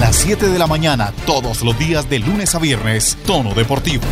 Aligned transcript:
las 0.00 0.14
7 0.16 0.46
de 0.46 0.58
la 0.58 0.68
mañana, 0.68 1.12
todos 1.26 1.62
los 1.62 1.76
días 1.76 2.08
de 2.08 2.20
lunes 2.20 2.54
a 2.54 2.60
viernes, 2.60 3.18
Tono 3.26 3.52
Deportivo. 3.52 4.04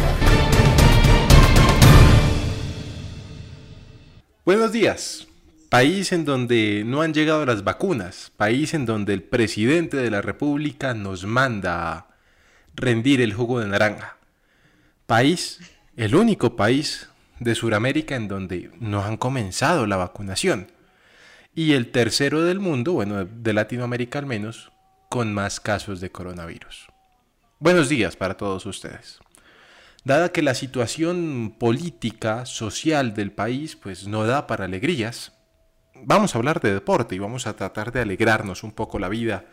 Buenos 4.44 4.72
días. 4.72 5.28
País 5.68 6.12
en 6.12 6.24
donde 6.24 6.82
no 6.84 7.02
han 7.02 7.14
llegado 7.14 7.46
las 7.46 7.62
vacunas, 7.62 8.32
país 8.36 8.74
en 8.74 8.84
donde 8.84 9.12
el 9.12 9.22
presidente 9.22 9.96
de 9.96 10.10
la 10.10 10.22
República 10.22 10.92
nos 10.94 11.24
manda 11.24 11.92
a 11.92 12.06
rendir 12.74 13.20
el 13.20 13.32
jugo 13.32 13.60
de 13.60 13.68
naranja. 13.68 14.16
País, 15.06 15.60
el 15.96 16.16
único 16.16 16.56
país 16.56 17.08
de 17.38 17.54
Sudamérica 17.54 18.16
en 18.16 18.26
donde 18.26 18.70
no 18.80 19.04
han 19.04 19.16
comenzado 19.16 19.86
la 19.86 19.96
vacunación. 19.96 20.72
Y 21.54 21.72
el 21.72 21.90
tercero 21.90 22.42
del 22.42 22.58
mundo, 22.58 22.92
bueno, 22.92 23.24
de 23.24 23.52
Latinoamérica 23.52 24.18
al 24.18 24.26
menos, 24.26 24.72
con 25.08 25.32
más 25.32 25.60
casos 25.60 26.00
de 26.00 26.10
coronavirus. 26.10 26.88
Buenos 27.58 27.88
días 27.88 28.16
para 28.16 28.36
todos 28.36 28.66
ustedes. 28.66 29.20
Dada 30.04 30.30
que 30.30 30.42
la 30.42 30.54
situación 30.54 31.56
política, 31.58 32.46
social 32.46 33.14
del 33.14 33.32
país, 33.32 33.76
pues 33.76 34.06
no 34.06 34.24
da 34.24 34.46
para 34.46 34.66
alegrías, 34.66 35.32
vamos 36.04 36.34
a 36.34 36.38
hablar 36.38 36.60
de 36.60 36.72
deporte 36.72 37.14
y 37.14 37.18
vamos 37.18 37.46
a 37.46 37.56
tratar 37.56 37.92
de 37.92 38.00
alegrarnos 38.00 38.62
un 38.62 38.72
poco 38.72 38.98
la 38.98 39.08
vida 39.08 39.46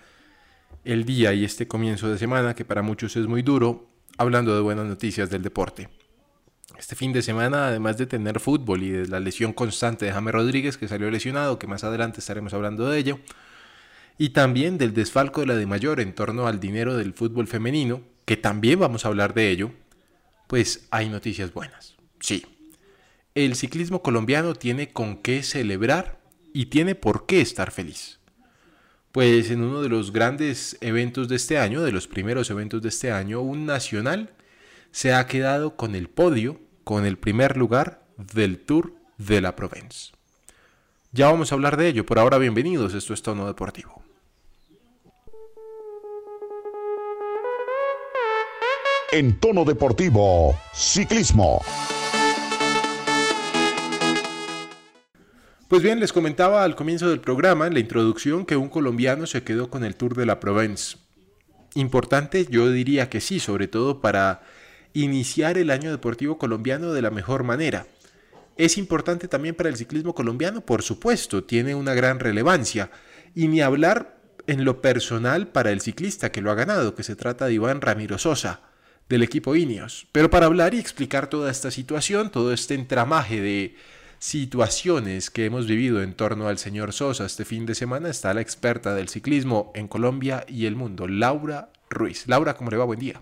el 0.83 1.05
día 1.05 1.33
y 1.33 1.45
este 1.45 1.67
comienzo 1.67 2.09
de 2.09 2.17
semana 2.17 2.55
que 2.55 2.65
para 2.65 2.81
muchos 2.81 3.15
es 3.15 3.27
muy 3.27 3.41
duro, 3.41 3.89
hablando 4.17 4.53
de 4.53 4.61
buenas 4.61 4.85
noticias 4.85 5.29
del 5.29 5.41
deporte. 5.41 5.89
Este 6.77 6.95
fin 6.95 7.13
de 7.13 7.21
semana, 7.21 7.67
además 7.67 7.97
de 7.97 8.05
tener 8.05 8.39
fútbol 8.39 8.83
y 8.83 8.89
de 8.89 9.07
la 9.07 9.19
lesión 9.19 9.53
constante 9.53 10.05
de 10.05 10.11
James 10.11 10.33
Rodríguez, 10.33 10.77
que 10.77 10.87
salió 10.87 11.09
lesionado, 11.09 11.57
que 11.57 11.67
más 11.67 11.83
adelante 11.83 12.19
estaremos 12.19 12.53
hablando 12.53 12.89
de 12.89 12.99
ello, 12.99 13.19
y 14.17 14.29
también 14.29 14.77
del 14.77 14.93
desfalco 14.93 15.41
de 15.41 15.47
la 15.47 15.55
de 15.55 15.65
mayor 15.65 15.99
en 15.99 16.13
torno 16.13 16.47
al 16.47 16.59
dinero 16.59 16.97
del 16.97 17.13
fútbol 17.13 17.47
femenino, 17.47 18.01
que 18.25 18.37
también 18.37 18.79
vamos 18.79 19.05
a 19.05 19.09
hablar 19.09 19.33
de 19.33 19.49
ello, 19.49 19.71
pues 20.47 20.87
hay 20.91 21.09
noticias 21.09 21.53
buenas. 21.53 21.95
Sí, 22.19 22.45
el 23.35 23.55
ciclismo 23.55 24.01
colombiano 24.01 24.53
tiene 24.53 24.93
con 24.93 25.17
qué 25.17 25.43
celebrar 25.43 26.19
y 26.53 26.67
tiene 26.67 26.95
por 26.95 27.25
qué 27.25 27.41
estar 27.41 27.71
feliz. 27.71 28.19
Pues 29.11 29.51
en 29.51 29.61
uno 29.61 29.81
de 29.81 29.89
los 29.89 30.11
grandes 30.11 30.77
eventos 30.81 31.27
de 31.27 31.35
este 31.35 31.57
año, 31.57 31.81
de 31.81 31.91
los 31.91 32.07
primeros 32.07 32.49
eventos 32.49 32.81
de 32.81 32.89
este 32.89 33.11
año, 33.11 33.41
un 33.41 33.65
nacional 33.65 34.31
se 34.91 35.13
ha 35.13 35.25
quedado 35.27 35.75
con 35.75 35.95
el 35.95 36.09
podio, 36.09 36.59
con 36.83 37.05
el 37.05 37.17
primer 37.17 37.57
lugar 37.57 38.05
del 38.17 38.59
Tour 38.59 38.93
de 39.17 39.41
la 39.41 39.55
Provence. 39.55 40.11
Ya 41.11 41.27
vamos 41.27 41.51
a 41.51 41.55
hablar 41.55 41.77
de 41.77 41.87
ello, 41.87 42.05
por 42.05 42.19
ahora 42.19 42.37
bienvenidos, 42.37 42.93
esto 42.93 43.13
es 43.13 43.21
Tono 43.21 43.45
Deportivo. 43.47 44.02
En 49.15 49.39
Tono 49.39 49.63
Deportivo, 49.63 50.59
Ciclismo. 50.73 51.61
Pues 55.67 55.83
bien, 55.83 55.99
les 55.99 56.11
comentaba 56.11 56.63
al 56.63 56.75
comienzo 56.75 57.07
del 57.07 57.19
programa, 57.21 57.67
en 57.67 57.75
la 57.75 57.79
introducción, 57.79 58.43
que 58.43 58.55
un 58.55 58.69
colombiano 58.69 59.27
se 59.27 59.43
quedó 59.43 59.69
con 59.69 59.83
el 59.83 59.93
Tour 59.93 60.15
de 60.15 60.25
la 60.25 60.39
Provence. 60.39 60.97
Importante, 61.75 62.47
yo 62.49 62.71
diría 62.71 63.11
que 63.11 63.21
sí, 63.21 63.39
sobre 63.39 63.67
todo 63.67 64.01
para 64.01 64.41
iniciar 64.93 65.59
el 65.59 65.69
año 65.69 65.91
deportivo 65.91 66.39
colombiano 66.39 66.91
de 66.91 67.03
la 67.03 67.11
mejor 67.11 67.43
manera. 67.43 67.85
Es 68.57 68.79
importante 68.79 69.27
también 69.27 69.53
para 69.53 69.69
el 69.69 69.77
ciclismo 69.77 70.15
colombiano, 70.15 70.61
por 70.61 70.81
supuesto, 70.81 71.43
tiene 71.43 71.75
una 71.75 71.93
gran 71.93 72.19
relevancia. 72.19 72.89
Y 73.35 73.47
ni 73.47 73.61
hablar 73.61 74.17
en 74.47 74.65
lo 74.65 74.81
personal 74.81 75.49
para 75.49 75.69
el 75.69 75.81
ciclista 75.81 76.31
que 76.31 76.41
lo 76.41 76.49
ha 76.49 76.55
ganado, 76.55 76.95
que 76.95 77.03
se 77.03 77.15
trata 77.15 77.45
de 77.45 77.53
Iván 77.53 77.79
Ramiro 77.79 78.17
Sosa, 78.17 78.72
del 79.09 79.23
equipo 79.23 79.55
Ineos. 79.55 80.07
Pero 80.11 80.29
para 80.29 80.45
hablar 80.45 80.73
y 80.73 80.79
explicar 80.79 81.27
toda 81.27 81.51
esta 81.51 81.71
situación, 81.71 82.31
todo 82.31 82.53
este 82.53 82.73
entramaje 82.73 83.41
de 83.41 83.75
situaciones 84.19 85.29
que 85.29 85.45
hemos 85.45 85.67
vivido 85.67 86.01
en 86.01 86.13
torno 86.13 86.47
al 86.47 86.57
señor 86.57 86.93
Sosa 86.93 87.25
este 87.25 87.43
fin 87.43 87.65
de 87.65 87.75
semana 87.75 88.09
está 88.09 88.33
la 88.33 88.39
experta 88.41 88.95
del 88.95 89.09
ciclismo 89.09 89.71
en 89.75 89.89
Colombia 89.89 90.45
y 90.47 90.65
el 90.65 90.77
mundo, 90.77 91.07
Laura 91.07 91.69
Ruiz. 91.89 92.25
Laura, 92.27 92.55
¿cómo 92.55 92.71
le 92.71 92.77
va? 92.77 92.85
Buen 92.85 92.99
día. 92.99 93.21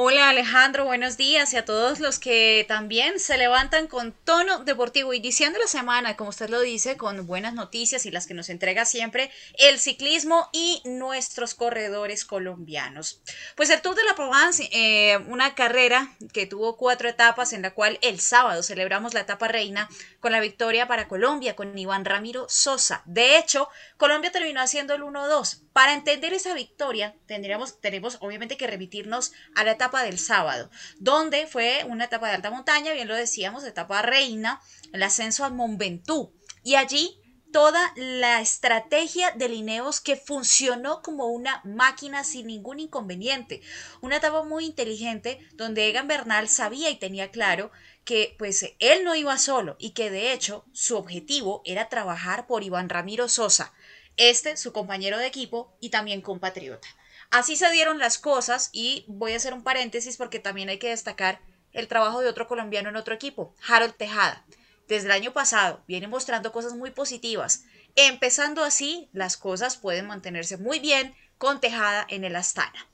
Hola 0.00 0.28
Alejandro, 0.28 0.84
buenos 0.84 1.16
días 1.16 1.52
y 1.52 1.56
a 1.56 1.64
todos 1.64 1.98
los 1.98 2.20
que 2.20 2.64
también 2.68 3.18
se 3.18 3.36
levantan 3.36 3.88
con 3.88 4.12
tono 4.12 4.62
deportivo, 4.62 5.12
iniciando 5.12 5.58
la 5.58 5.66
semana, 5.66 6.16
como 6.16 6.30
usted 6.30 6.50
lo 6.50 6.60
dice, 6.60 6.96
con 6.96 7.26
buenas 7.26 7.52
noticias 7.52 8.06
y 8.06 8.12
las 8.12 8.28
que 8.28 8.34
nos 8.34 8.48
entrega 8.48 8.84
siempre 8.84 9.28
el 9.54 9.80
ciclismo 9.80 10.50
y 10.52 10.82
nuestros 10.84 11.56
corredores 11.56 12.24
colombianos. 12.24 13.20
Pues 13.56 13.70
el 13.70 13.82
Tour 13.82 13.96
de 13.96 14.04
la 14.04 14.14
Provence, 14.14 14.68
eh, 14.70 15.16
una 15.26 15.56
carrera 15.56 16.14
que 16.32 16.46
tuvo 16.46 16.76
cuatro 16.76 17.08
etapas 17.08 17.52
en 17.52 17.62
la 17.62 17.74
cual 17.74 17.98
el 18.00 18.20
sábado 18.20 18.62
celebramos 18.62 19.14
la 19.14 19.22
etapa 19.22 19.48
reina 19.48 19.88
con 20.20 20.30
la 20.30 20.38
victoria 20.38 20.86
para 20.86 21.08
Colombia 21.08 21.56
con 21.56 21.76
Iván 21.76 22.04
Ramiro 22.04 22.46
Sosa. 22.48 23.02
De 23.04 23.36
hecho, 23.36 23.68
Colombia 23.96 24.30
terminó 24.30 24.60
haciendo 24.60 24.94
el 24.94 25.02
1-2. 25.02 25.58
Para 25.78 25.94
entender 25.94 26.32
esa 26.34 26.54
victoria, 26.54 27.14
tendríamos, 27.26 27.80
tenemos 27.80 28.16
obviamente 28.18 28.56
que 28.56 28.66
remitirnos 28.66 29.30
a 29.54 29.62
la 29.62 29.70
etapa 29.70 30.02
del 30.02 30.18
sábado, 30.18 30.72
donde 30.98 31.46
fue 31.46 31.84
una 31.88 32.06
etapa 32.06 32.26
de 32.26 32.34
alta 32.34 32.50
montaña, 32.50 32.94
bien 32.94 33.06
lo 33.06 33.14
decíamos, 33.14 33.62
etapa 33.62 34.02
reina, 34.02 34.60
el 34.92 35.04
ascenso 35.04 35.44
a 35.44 35.50
Mont 35.50 35.78
Ventoux. 35.78 36.32
Y 36.64 36.74
allí 36.74 37.20
toda 37.52 37.92
la 37.94 38.40
estrategia 38.40 39.30
de 39.30 39.48
Lineos 39.48 40.00
que 40.00 40.16
funcionó 40.16 41.00
como 41.00 41.26
una 41.28 41.62
máquina 41.64 42.24
sin 42.24 42.48
ningún 42.48 42.80
inconveniente. 42.80 43.62
Una 44.00 44.16
etapa 44.16 44.42
muy 44.42 44.64
inteligente 44.64 45.38
donde 45.54 45.88
Egan 45.88 46.08
Bernal 46.08 46.48
sabía 46.48 46.90
y 46.90 46.98
tenía 46.98 47.30
claro 47.30 47.70
que 48.04 48.34
pues 48.36 48.74
él 48.80 49.04
no 49.04 49.14
iba 49.14 49.38
solo 49.38 49.76
y 49.78 49.90
que 49.90 50.10
de 50.10 50.32
hecho 50.32 50.64
su 50.72 50.96
objetivo 50.96 51.62
era 51.64 51.88
trabajar 51.88 52.48
por 52.48 52.64
Iván 52.64 52.88
Ramiro 52.88 53.28
Sosa, 53.28 53.72
este 54.18 54.56
su 54.58 54.72
compañero 54.72 55.16
de 55.16 55.26
equipo 55.26 55.72
y 55.80 55.88
también 55.88 56.20
compatriota. 56.20 56.88
Así 57.30 57.56
se 57.56 57.70
dieron 57.70 57.98
las 57.98 58.18
cosas 58.18 58.70
y 58.72 59.04
voy 59.06 59.32
a 59.32 59.36
hacer 59.36 59.54
un 59.54 59.62
paréntesis 59.62 60.16
porque 60.16 60.38
también 60.38 60.68
hay 60.68 60.78
que 60.78 60.90
destacar 60.90 61.40
el 61.72 61.88
trabajo 61.88 62.20
de 62.20 62.28
otro 62.28 62.48
colombiano 62.48 62.88
en 62.88 62.96
otro 62.96 63.14
equipo, 63.14 63.54
Harold 63.66 63.94
Tejada. 63.94 64.44
Desde 64.88 65.06
el 65.06 65.12
año 65.12 65.32
pasado 65.32 65.82
viene 65.86 66.08
mostrando 66.08 66.52
cosas 66.52 66.74
muy 66.74 66.90
positivas. 66.90 67.64
Empezando 67.94 68.64
así, 68.64 69.08
las 69.12 69.36
cosas 69.36 69.76
pueden 69.76 70.06
mantenerse 70.06 70.56
muy 70.56 70.80
bien 70.80 71.14
con 71.36 71.60
Tejada 71.60 72.06
en 72.08 72.24
el 72.24 72.36
Astana. 72.36 72.86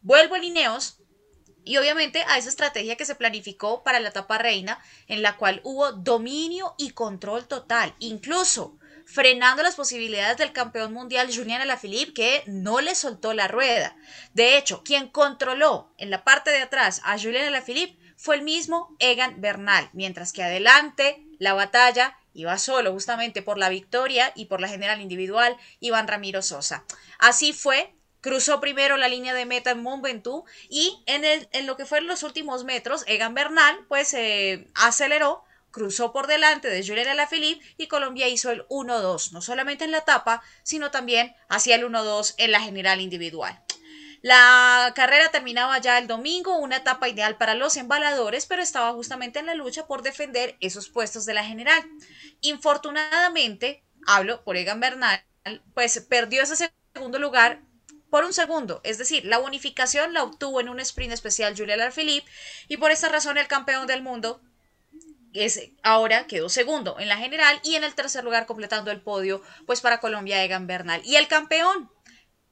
Vuelvo 0.00 0.36
a 0.36 0.38
Lineos 0.38 0.98
y 1.64 1.76
obviamente 1.76 2.24
a 2.28 2.38
esa 2.38 2.48
estrategia 2.48 2.96
que 2.96 3.04
se 3.04 3.14
planificó 3.14 3.82
para 3.82 4.00
la 4.00 4.08
etapa 4.08 4.38
reina, 4.38 4.78
en 5.08 5.22
la 5.22 5.36
cual 5.36 5.60
hubo 5.64 5.92
dominio 5.92 6.74
y 6.78 6.90
control 6.90 7.46
total. 7.46 7.94
Incluso 7.98 8.78
frenando 9.06 9.62
las 9.62 9.74
posibilidades 9.74 10.36
del 10.36 10.52
campeón 10.52 10.92
mundial 10.92 11.30
Julian 11.34 11.60
Alaphilippe 11.60 12.14
que 12.14 12.42
no 12.46 12.80
le 12.80 12.94
soltó 12.94 13.32
la 13.34 13.48
rueda. 13.48 13.96
De 14.34 14.56
hecho, 14.56 14.82
quien 14.82 15.08
controló 15.08 15.92
en 15.98 16.10
la 16.10 16.24
parte 16.24 16.50
de 16.50 16.62
atrás 16.62 17.00
a 17.04 17.18
Julian 17.18 17.46
Alaphilippe 17.46 17.98
fue 18.16 18.36
el 18.36 18.42
mismo 18.42 18.94
Egan 19.00 19.40
Bernal, 19.40 19.90
mientras 19.92 20.32
que 20.32 20.42
adelante 20.42 21.24
la 21.38 21.54
batalla 21.54 22.16
iba 22.34 22.56
solo 22.58 22.92
justamente 22.92 23.42
por 23.42 23.58
la 23.58 23.68
victoria 23.68 24.32
y 24.34 24.46
por 24.46 24.60
la 24.60 24.68
general 24.68 25.00
individual 25.00 25.56
Iván 25.80 26.08
Ramiro 26.08 26.40
Sosa. 26.40 26.84
Así 27.18 27.52
fue, 27.52 27.94
cruzó 28.20 28.60
primero 28.60 28.96
la 28.96 29.08
línea 29.08 29.34
de 29.34 29.44
meta 29.44 29.72
en 29.72 29.82
Mont 29.82 30.02
Ventoux 30.02 30.48
y 30.68 31.02
en, 31.06 31.24
el, 31.24 31.48
en 31.52 31.66
lo 31.66 31.76
que 31.76 31.84
fueron 31.84 32.08
los 32.08 32.22
últimos 32.22 32.64
metros, 32.64 33.04
Egan 33.06 33.34
Bernal 33.34 33.84
pues 33.88 34.14
eh, 34.14 34.68
aceleró 34.74 35.44
cruzó 35.72 36.12
por 36.12 36.28
delante 36.28 36.68
de 36.68 36.86
Julian 36.86 37.08
Alaphilippe 37.08 37.64
y 37.76 37.88
Colombia 37.88 38.28
hizo 38.28 38.50
el 38.50 38.66
1-2, 38.68 39.32
no 39.32 39.42
solamente 39.42 39.84
en 39.84 39.90
la 39.90 39.98
etapa, 39.98 40.42
sino 40.62 40.92
también 40.92 41.34
hacia 41.48 41.74
el 41.74 41.84
1-2 41.84 42.34
en 42.38 42.52
la 42.52 42.60
general 42.60 43.00
individual. 43.00 43.60
La 44.20 44.92
carrera 44.94 45.32
terminaba 45.32 45.78
ya 45.78 45.98
el 45.98 46.06
domingo, 46.06 46.58
una 46.58 46.76
etapa 46.76 47.08
ideal 47.08 47.36
para 47.36 47.56
los 47.56 47.76
embaladores, 47.76 48.46
pero 48.46 48.62
estaba 48.62 48.92
justamente 48.92 49.40
en 49.40 49.46
la 49.46 49.54
lucha 49.54 49.88
por 49.88 50.02
defender 50.02 50.56
esos 50.60 50.88
puestos 50.88 51.26
de 51.26 51.34
la 51.34 51.44
general. 51.44 51.82
Infortunadamente, 52.40 53.82
hablo 54.06 54.44
por 54.44 54.56
Egan 54.56 54.78
Bernal, 54.78 55.24
pues 55.74 55.98
perdió 56.08 56.42
ese 56.42 56.70
segundo 56.94 57.18
lugar 57.18 57.62
por 58.10 58.24
un 58.24 58.34
segundo, 58.34 58.82
es 58.84 58.98
decir, 58.98 59.24
la 59.24 59.38
bonificación 59.38 60.12
la 60.12 60.22
obtuvo 60.22 60.60
en 60.60 60.68
un 60.68 60.78
sprint 60.80 61.14
especial 61.14 61.56
Julian 61.56 61.80
Alaphilippe 61.80 62.30
y 62.68 62.76
por 62.76 62.90
esta 62.90 63.08
razón 63.08 63.38
el 63.38 63.48
campeón 63.48 63.86
del 63.86 64.02
mundo 64.02 64.42
es, 65.34 65.60
ahora 65.82 66.26
quedó 66.26 66.48
segundo 66.48 66.98
en 66.98 67.08
la 67.08 67.16
general 67.16 67.60
y 67.62 67.74
en 67.74 67.84
el 67.84 67.94
tercer 67.94 68.24
lugar 68.24 68.46
completando 68.46 68.90
el 68.90 69.00
podio, 69.00 69.42
pues 69.66 69.80
para 69.80 70.00
Colombia 70.00 70.44
Egan 70.44 70.66
Bernal. 70.66 71.02
Y 71.04 71.16
el 71.16 71.28
campeón, 71.28 71.90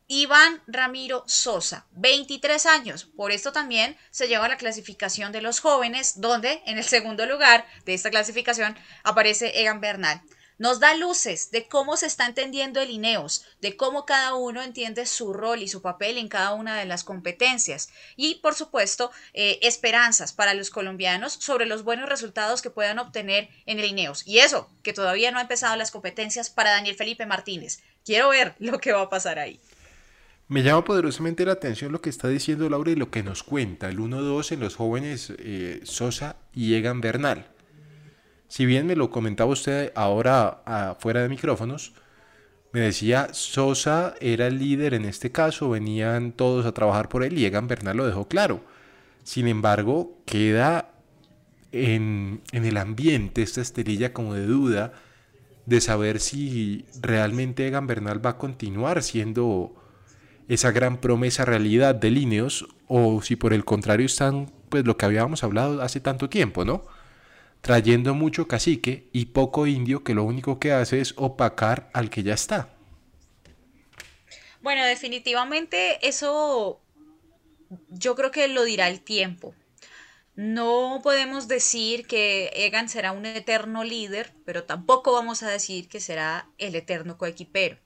Iván 0.07 0.61
Ramiro 0.67 1.23
Sosa, 1.29 1.87
23 1.93 2.67
años. 2.67 3.05
Por 3.17 3.31
esto 3.31 3.53
también 3.53 3.97
se 4.11 4.27
lleva 4.27 4.49
la 4.49 4.57
clasificación 4.57 5.31
de 5.31 5.41
los 5.41 5.61
jóvenes, 5.61 6.21
donde 6.21 6.63
en 6.67 6.79
el 6.79 6.85
segundo 6.85 7.27
lugar 7.27 7.65
de 7.85 7.95
esta 7.95 8.11
clasificación 8.11 8.77
aparece 9.05 9.61
Egan 9.61 9.81
Bernal. 9.81 10.21
Nos 10.61 10.79
da 10.79 10.95
luces 10.95 11.51
de 11.51 11.67
cómo 11.69 11.97
se 11.97 12.05
está 12.05 12.27
entendiendo 12.27 12.83
el 12.83 12.91
INEOS, 12.91 13.47
de 13.63 13.79
cómo 13.79 14.05
cada 14.05 14.35
uno 14.35 14.63
entiende 14.63 15.07
su 15.07 15.33
rol 15.33 15.63
y 15.63 15.69
su 15.69 15.81
papel 15.81 16.19
en 16.19 16.29
cada 16.29 16.53
una 16.53 16.77
de 16.77 16.85
las 16.85 17.03
competencias 17.03 17.89
y, 18.15 18.37
por 18.37 18.55
supuesto, 18.55 19.11
eh, 19.33 19.59
esperanzas 19.63 20.35
para 20.35 20.53
los 20.53 20.69
colombianos 20.69 21.33
sobre 21.33 21.65
los 21.65 21.83
buenos 21.83 22.11
resultados 22.11 22.61
que 22.61 22.69
puedan 22.69 22.99
obtener 22.99 23.49
en 23.65 23.79
el 23.79 23.87
INEOS. 23.87 24.27
Y 24.27 24.41
eso, 24.41 24.69
que 24.83 24.93
todavía 24.93 25.31
no 25.31 25.39
ha 25.39 25.43
empezado 25.43 25.75
las 25.77 25.91
competencias 25.91 26.51
para 26.51 26.73
Daniel 26.73 26.95
Felipe 26.95 27.25
Martínez. 27.25 27.81
Quiero 28.05 28.29
ver 28.29 28.55
lo 28.59 28.81
que 28.81 28.93
va 28.93 29.01
a 29.01 29.09
pasar 29.09 29.39
ahí. 29.39 29.59
Me 30.49 30.63
llama 30.63 30.85
poderosamente 30.85 31.47
la 31.47 31.53
atención 31.53 31.91
lo 31.91 32.03
que 32.03 32.11
está 32.11 32.29
diciendo 32.29 32.69
Laura 32.69 32.91
y 32.91 32.97
lo 32.97 33.11
que 33.11 33.23
nos 33.23 33.43
cuenta 33.43 33.89
el 33.89 33.99
1-2 33.99 34.53
en 34.53 34.61
los 34.61 34.77
jóvenes 34.77 35.33
eh, 35.39 35.81
Sosa 35.85 36.37
y 36.53 36.75
Egan 36.75 37.01
Bernal. 37.01 37.47
Si 38.51 38.67
bien 38.67 38.85
me 38.85 38.97
lo 38.97 39.11
comentaba 39.11 39.53
usted 39.53 39.93
ahora 39.95 40.97
fuera 40.99 41.23
de 41.23 41.29
micrófonos, 41.29 41.93
me 42.73 42.81
decía, 42.81 43.29
Sosa 43.31 44.17
era 44.21 44.49
el 44.49 44.59
líder 44.59 44.93
en 44.95 45.05
este 45.05 45.31
caso, 45.31 45.71
venían 45.71 46.33
todos 46.33 46.67
a 46.67 46.75
trabajar 46.75 47.09
por 47.09 47.23
él 47.23 47.39
y 47.39 47.45
Egan 47.45 47.69
Bernal 47.69 47.97
lo 47.97 48.07
dejó 48.07 48.27
claro. 48.27 48.61
Sin 49.23 49.47
embargo, 49.47 50.19
queda 50.27 50.91
en, 51.71 52.43
el 52.51 52.77
ambiente 52.77 53.43
esta 53.43 53.61
esterilla 53.61 54.13
como 54.13 54.35
de 54.35 54.47
duda 54.47 54.95
de 55.67 55.81
saber 55.81 56.19
si 56.19 56.87
realmente 57.01 57.69
Egan 57.69 57.87
Bernal 57.87 58.25
va 58.25 58.31
a 58.31 58.39
continuar 58.39 59.05
siendo 59.05 59.77
esa 60.49 60.73
gran 60.73 61.01
promesa 61.01 61.45
realidad 61.45 61.95
de 61.95 62.11
Líneos 62.11 62.67
o 62.89 63.23
si 63.23 63.37
por 63.37 63.53
el 63.53 63.65
contrario 63.65 64.07
están 64.07 64.51
pues 64.71 64.85
lo 64.85 64.97
que 64.97 65.07
habíamos 65.07 65.45
hablado 65.45 65.83
hace 65.83 66.01
tanto 66.01 66.29
tiempo, 66.29 66.65
¿no? 66.65 66.83
Trayendo 67.61 68.15
mucho 68.15 68.49
cacique 68.49 69.09
y 69.13 69.27
poco 69.27 69.67
indio 69.67 70.03
que 70.03 70.15
lo 70.15 70.25
único 70.25 70.59
que 70.59 70.73
hace 70.73 71.01
es 71.01 71.15
opacar 71.17 71.91
al 71.93 72.11
que 72.11 72.23
ya 72.23 72.35
está. 72.35 72.71
Bueno, 74.63 74.85
definitivamente 74.85 76.07
eso 76.07 76.81
yo 77.89 78.15
creo 78.15 78.31
que 78.31 78.49
lo 78.49 78.65
dirá 78.65 78.89
el 78.89 79.01
tiempo. 79.01 79.55
No 80.37 81.01
podemos 81.03 81.49
decir 81.49 82.07
que 82.07 82.51
Egan 82.55 82.89
será 82.89 83.13
un 83.13 83.27
eterno 83.27 83.85
líder, 83.85 84.33
pero 84.45 84.65
tampoco 84.65 85.13
vamos 85.13 85.43
a 85.43 85.51
decir 85.51 85.89
que 85.89 86.01
será 86.01 86.49
el 86.59 86.75
eterno 86.75 87.19
coequipero. 87.19 87.79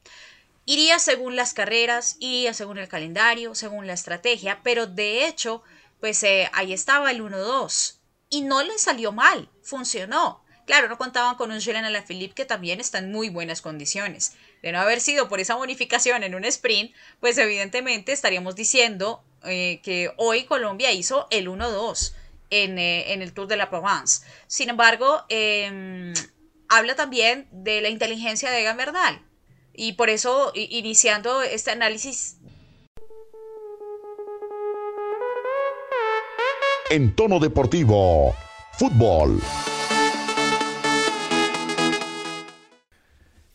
Iría 0.66 0.98
según 0.98 1.36
las 1.36 1.52
carreras, 1.52 2.16
iría 2.20 2.54
según 2.54 2.78
el 2.78 2.88
calendario, 2.88 3.54
según 3.54 3.86
la 3.86 3.92
estrategia, 3.92 4.60
pero 4.62 4.86
de 4.86 5.26
hecho, 5.26 5.62
pues 6.00 6.22
eh, 6.22 6.48
ahí 6.52 6.72
estaba 6.72 7.10
el 7.10 7.22
1-2 7.22 7.98
y 8.34 8.40
no 8.40 8.64
le 8.64 8.76
salió 8.78 9.12
mal, 9.12 9.48
funcionó. 9.62 10.42
Claro, 10.66 10.88
no 10.88 10.98
contaban 10.98 11.36
con 11.36 11.52
un 11.52 11.60
Julian 11.60 11.84
Alaphilippe 11.84 12.34
que 12.34 12.44
también 12.44 12.80
está 12.80 12.98
en 12.98 13.12
muy 13.12 13.28
buenas 13.28 13.60
condiciones. 13.60 14.32
De 14.60 14.72
no 14.72 14.80
haber 14.80 15.00
sido 15.00 15.28
por 15.28 15.38
esa 15.38 15.54
bonificación 15.54 16.24
en 16.24 16.34
un 16.34 16.44
sprint, 16.44 16.92
pues 17.20 17.38
evidentemente 17.38 18.10
estaríamos 18.10 18.56
diciendo 18.56 19.22
eh, 19.44 19.80
que 19.84 20.10
hoy 20.16 20.46
Colombia 20.46 20.90
hizo 20.90 21.28
el 21.30 21.48
1-2 21.48 22.12
eh, 22.50 23.04
en, 23.12 23.22
el 23.22 23.32
Tour 23.32 23.46
de 23.46 23.56
la 23.56 23.70
Provence. 23.70 24.26
Sin 24.48 24.68
embargo, 24.68 25.24
em, 25.28 26.12
habla 26.68 26.96
también 26.96 27.46
de 27.52 27.82
la 27.82 27.88
inteligencia 27.88 28.50
de 28.50 28.62
Egan. 28.62 29.24
Y 29.74 29.92
por 29.92 30.10
eso, 30.10 30.50
iniciando 30.54 31.42
este 31.42 31.70
análisis 31.70 32.38
en 36.94 37.12
tono 37.12 37.40
deportivo. 37.40 38.36
Fútbol. 38.74 39.40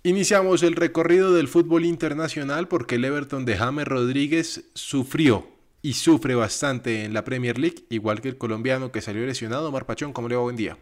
Iniciamos 0.04 0.62
el 0.62 0.76
recorrido 0.76 1.34
del 1.34 1.48
fútbol 1.48 1.86
internacional 1.86 2.68
porque 2.68 2.96
el 2.96 3.06
Everton 3.06 3.46
de 3.46 3.56
James 3.56 3.88
Rodríguez 3.88 4.70
sufrió 4.74 5.48
y 5.82 5.94
sufre 5.94 6.36
bastante 6.36 7.06
en 7.06 7.14
la 7.14 7.24
Premier 7.24 7.58
League, 7.58 7.86
igual 7.90 8.20
que 8.20 8.28
el 8.28 8.38
colombiano 8.38 8.92
que 8.92 9.00
salió 9.00 9.26
lesionado. 9.26 9.72
Marpachón, 9.72 10.12
¿cómo 10.12 10.28
le 10.28 10.36
va? 10.36 10.42
Buen 10.42 10.58
día. 10.58 10.78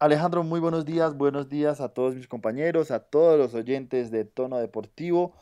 Alejandro, 0.00 0.42
muy 0.42 0.60
buenos 0.60 0.84
días, 0.84 1.16
buenos 1.16 1.48
días 1.48 1.80
a 1.80 1.88
todos 1.88 2.14
mis 2.14 2.28
compañeros, 2.28 2.90
a 2.90 3.00
todos 3.00 3.38
los 3.38 3.54
oyentes 3.54 4.10
de 4.10 4.26
Tono 4.26 4.58
Deportivo. 4.58 5.32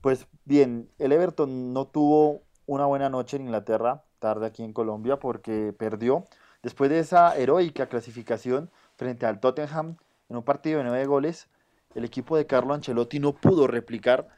Pues 0.00 0.26
bien, 0.44 0.90
el 0.98 1.12
Everton 1.12 1.72
no 1.72 1.86
tuvo 1.86 2.42
una 2.66 2.86
buena 2.86 3.08
noche 3.08 3.36
en 3.36 3.44
Inglaterra, 3.44 4.02
tarde 4.20 4.46
aquí 4.46 4.62
en 4.62 4.72
Colombia 4.72 5.18
porque 5.18 5.74
perdió 5.76 6.26
después 6.62 6.90
de 6.90 7.00
esa 7.00 7.36
heroica 7.36 7.88
clasificación 7.88 8.70
frente 8.96 9.26
al 9.26 9.40
Tottenham 9.40 9.96
en 10.28 10.36
un 10.36 10.44
partido 10.44 10.78
de 10.78 10.84
nueve 10.84 11.04
goles. 11.06 11.48
El 11.96 12.04
equipo 12.04 12.36
de 12.36 12.46
Carlo 12.46 12.72
Ancelotti 12.74 13.18
no 13.18 13.34
pudo 13.34 13.66
replicar 13.66 14.28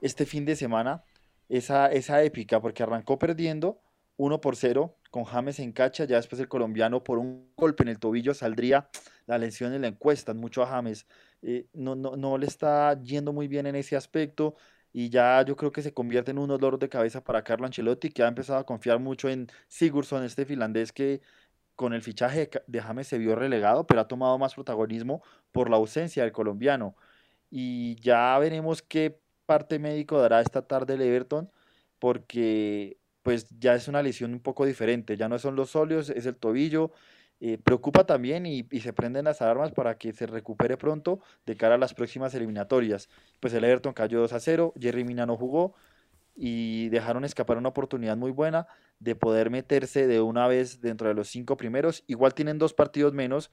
este 0.00 0.26
fin 0.26 0.44
de 0.44 0.54
semana 0.54 1.02
esa, 1.48 1.90
esa 1.90 2.22
épica 2.22 2.60
porque 2.60 2.84
arrancó 2.84 3.18
perdiendo 3.18 3.80
1 4.16 4.40
por 4.40 4.54
0 4.54 4.94
con 5.10 5.24
James 5.24 5.58
en 5.58 5.72
cacha, 5.72 6.04
ya 6.04 6.16
después 6.16 6.38
el 6.40 6.48
colombiano 6.48 7.02
por 7.02 7.18
un 7.18 7.50
golpe 7.56 7.82
en 7.82 7.88
el 7.88 7.98
tobillo 7.98 8.34
saldría 8.34 8.88
la 9.26 9.38
lesión 9.38 9.72
en 9.72 9.82
la 9.82 9.88
encuesta, 9.88 10.34
mucho 10.34 10.62
a 10.62 10.66
James. 10.66 11.06
Eh, 11.42 11.66
no, 11.72 11.96
no, 11.96 12.16
no 12.16 12.36
le 12.36 12.46
está 12.46 13.00
yendo 13.02 13.32
muy 13.32 13.48
bien 13.48 13.66
en 13.66 13.76
ese 13.76 13.96
aspecto 13.96 14.56
y 14.92 15.10
ya 15.10 15.42
yo 15.44 15.56
creo 15.56 15.72
que 15.72 15.82
se 15.82 15.94
convierte 15.94 16.30
en 16.32 16.38
un 16.38 16.48
dolor 16.48 16.78
de 16.78 16.88
cabeza 16.88 17.22
para 17.22 17.44
Carlo 17.44 17.66
Ancelotti, 17.66 18.10
que 18.10 18.22
ha 18.22 18.28
empezado 18.28 18.58
a 18.58 18.66
confiar 18.66 18.98
mucho 18.98 19.28
en 19.28 19.48
Sigurdsson, 19.68 20.24
este 20.24 20.44
finlandés 20.44 20.92
que 20.92 21.20
con 21.76 21.94
el 21.94 22.02
fichaje 22.02 22.50
de 22.66 22.80
James 22.82 23.06
se 23.08 23.18
vio 23.18 23.34
relegado, 23.36 23.86
pero 23.86 24.00
ha 24.02 24.08
tomado 24.08 24.38
más 24.38 24.54
protagonismo 24.54 25.22
por 25.52 25.70
la 25.70 25.76
ausencia 25.76 26.22
del 26.24 26.32
colombiano. 26.32 26.96
Y 27.50 27.96
ya 28.02 28.38
veremos 28.38 28.82
qué 28.82 29.18
parte 29.46 29.78
médico 29.78 30.20
dará 30.20 30.40
esta 30.40 30.62
tarde 30.62 30.94
el 30.94 31.02
Everton, 31.02 31.50
porque 31.98 32.98
pues 33.22 33.48
ya 33.58 33.74
es 33.74 33.88
una 33.88 34.02
lesión 34.02 34.32
un 34.32 34.40
poco 34.40 34.66
diferente, 34.66 35.16
ya 35.16 35.28
no 35.28 35.38
son 35.38 35.56
los 35.56 35.76
óleos, 35.76 36.10
es 36.10 36.26
el 36.26 36.36
tobillo, 36.36 36.92
eh, 37.42 37.56
preocupa 37.56 38.04
también 38.04 38.44
y, 38.44 38.64
se 38.80 38.92
prenden 38.92 39.24
las 39.24 39.40
alarmas 39.40 39.72
para 39.72 39.96
que 39.96 40.12
se 40.12 40.26
recupere 40.26 40.76
pronto 40.76 41.20
de 41.46 41.56
cara 41.56 41.76
a 41.76 41.78
las 41.78 41.94
próximas 41.94 42.34
eliminatorias. 42.34 43.08
Pues 43.40 43.54
el 43.54 43.64
Everton 43.64 43.94
cayó 43.94 44.20
2 44.20 44.32
a 44.34 44.40
0, 44.40 44.74
Jerry 44.78 45.04
Mina 45.04 45.24
no 45.24 45.36
jugó 45.36 45.74
y 46.36 46.90
dejaron 46.90 47.24
escapar 47.24 47.56
una 47.56 47.70
oportunidad 47.70 48.16
muy 48.16 48.30
buena 48.30 48.66
de 48.98 49.14
poder 49.16 49.50
meterse 49.50 50.06
de 50.06 50.20
una 50.20 50.46
vez 50.48 50.80
dentro 50.82 51.08
de 51.08 51.14
los 51.14 51.28
cinco 51.28 51.56
primeros. 51.56 52.04
Igual 52.06 52.34
tienen 52.34 52.58
dos 52.58 52.74
partidos 52.74 53.14
menos, 53.14 53.50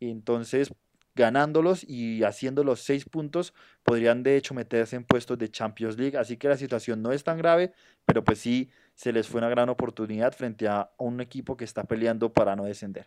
entonces 0.00 0.72
ganándolos 1.14 1.84
y 1.84 2.24
haciendo 2.24 2.64
los 2.64 2.80
seis 2.80 3.04
puntos 3.04 3.52
podrían 3.82 4.22
de 4.22 4.36
hecho 4.36 4.54
meterse 4.54 4.96
en 4.96 5.04
puestos 5.04 5.38
de 5.38 5.50
Champions 5.50 5.98
League. 5.98 6.18
Así 6.18 6.36
que 6.36 6.48
la 6.48 6.56
situación 6.56 7.02
no 7.02 7.12
es 7.12 7.24
tan 7.24 7.38
grave, 7.38 7.72
pero 8.06 8.24
pues 8.24 8.40
sí 8.40 8.70
se 9.00 9.14
les 9.14 9.26
fue 9.26 9.38
una 9.38 9.48
gran 9.48 9.70
oportunidad 9.70 10.34
frente 10.34 10.68
a 10.68 10.90
un 10.98 11.22
equipo 11.22 11.56
que 11.56 11.64
está 11.64 11.84
peleando 11.84 12.34
para 12.34 12.54
no 12.54 12.64
descender. 12.64 13.06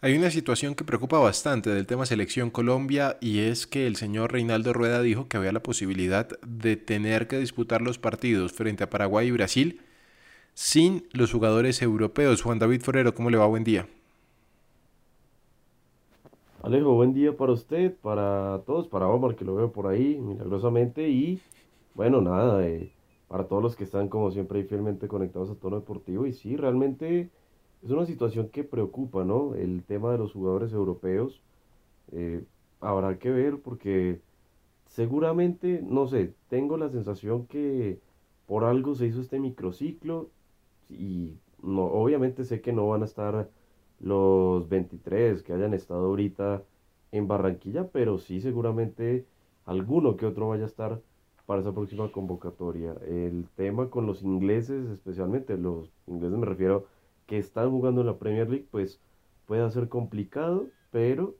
Hay 0.00 0.16
una 0.16 0.30
situación 0.30 0.76
que 0.76 0.84
preocupa 0.84 1.18
bastante 1.18 1.70
del 1.70 1.88
tema 1.88 2.06
selección 2.06 2.50
Colombia 2.50 3.16
y 3.20 3.40
es 3.40 3.66
que 3.66 3.88
el 3.88 3.96
señor 3.96 4.30
Reinaldo 4.30 4.72
Rueda 4.72 5.02
dijo 5.02 5.26
que 5.26 5.36
había 5.36 5.50
la 5.50 5.60
posibilidad 5.60 6.28
de 6.46 6.76
tener 6.76 7.26
que 7.26 7.40
disputar 7.40 7.82
los 7.82 7.98
partidos 7.98 8.52
frente 8.52 8.84
a 8.84 8.90
Paraguay 8.90 9.26
y 9.26 9.32
Brasil 9.32 9.80
sin 10.54 11.08
los 11.12 11.32
jugadores 11.32 11.82
europeos. 11.82 12.40
Juan 12.40 12.60
David 12.60 12.82
Forero, 12.82 13.12
¿cómo 13.12 13.28
le 13.28 13.38
va? 13.38 13.46
Buen 13.46 13.64
día. 13.64 13.88
Alejo, 16.62 16.94
buen 16.94 17.12
día 17.12 17.36
para 17.36 17.50
usted, 17.50 17.92
para 17.92 18.60
todos, 18.66 18.86
para 18.86 19.08
Omar 19.08 19.34
que 19.34 19.44
lo 19.44 19.56
veo 19.56 19.72
por 19.72 19.88
ahí 19.88 20.20
milagrosamente 20.20 21.08
y 21.08 21.40
bueno, 21.92 22.20
nada, 22.20 22.64
eh, 22.64 22.92
para 23.32 23.48
todos 23.48 23.62
los 23.62 23.76
que 23.76 23.84
están 23.84 24.10
como 24.10 24.30
siempre 24.30 24.58
ahí 24.58 24.66
fielmente 24.66 25.08
conectados 25.08 25.48
a 25.50 25.54
Tono 25.54 25.76
Deportivo 25.76 26.26
y 26.26 26.34
sí, 26.34 26.54
realmente 26.54 27.30
es 27.82 27.90
una 27.90 28.04
situación 28.04 28.50
que 28.50 28.62
preocupa, 28.62 29.24
¿no? 29.24 29.54
El 29.54 29.84
tema 29.84 30.12
de 30.12 30.18
los 30.18 30.34
jugadores 30.34 30.74
europeos. 30.74 31.40
Eh, 32.12 32.44
habrá 32.80 33.18
que 33.18 33.30
ver 33.30 33.62
porque 33.62 34.20
seguramente, 34.84 35.80
no 35.82 36.06
sé, 36.08 36.34
tengo 36.50 36.76
la 36.76 36.90
sensación 36.90 37.46
que 37.46 38.00
por 38.46 38.64
algo 38.64 38.94
se 38.94 39.06
hizo 39.06 39.22
este 39.22 39.40
microciclo 39.40 40.28
y 40.90 41.32
no, 41.62 41.86
obviamente 41.86 42.44
sé 42.44 42.60
que 42.60 42.74
no 42.74 42.88
van 42.88 43.00
a 43.00 43.06
estar 43.06 43.48
los 44.00 44.68
23 44.68 45.42
que 45.42 45.54
hayan 45.54 45.72
estado 45.72 46.04
ahorita 46.08 46.64
en 47.12 47.28
Barranquilla, 47.28 47.88
pero 47.88 48.18
sí 48.18 48.42
seguramente 48.42 49.26
alguno 49.64 50.16
que 50.18 50.26
otro 50.26 50.48
vaya 50.50 50.64
a 50.64 50.66
estar 50.66 51.00
para 51.46 51.60
esa 51.60 51.72
próxima 51.72 52.10
convocatoria. 52.12 52.94
El 53.06 53.48
tema 53.56 53.90
con 53.90 54.06
los 54.06 54.22
ingleses, 54.22 54.88
especialmente 54.90 55.56
los 55.56 55.90
ingleses 56.06 56.38
me 56.38 56.46
refiero 56.46 56.86
que 57.26 57.38
están 57.38 57.70
jugando 57.70 58.00
en 58.00 58.06
la 58.08 58.18
Premier 58.18 58.48
League, 58.48 58.66
pues 58.70 59.00
puede 59.46 59.68
ser 59.70 59.88
complicado, 59.88 60.66
pero 60.90 61.34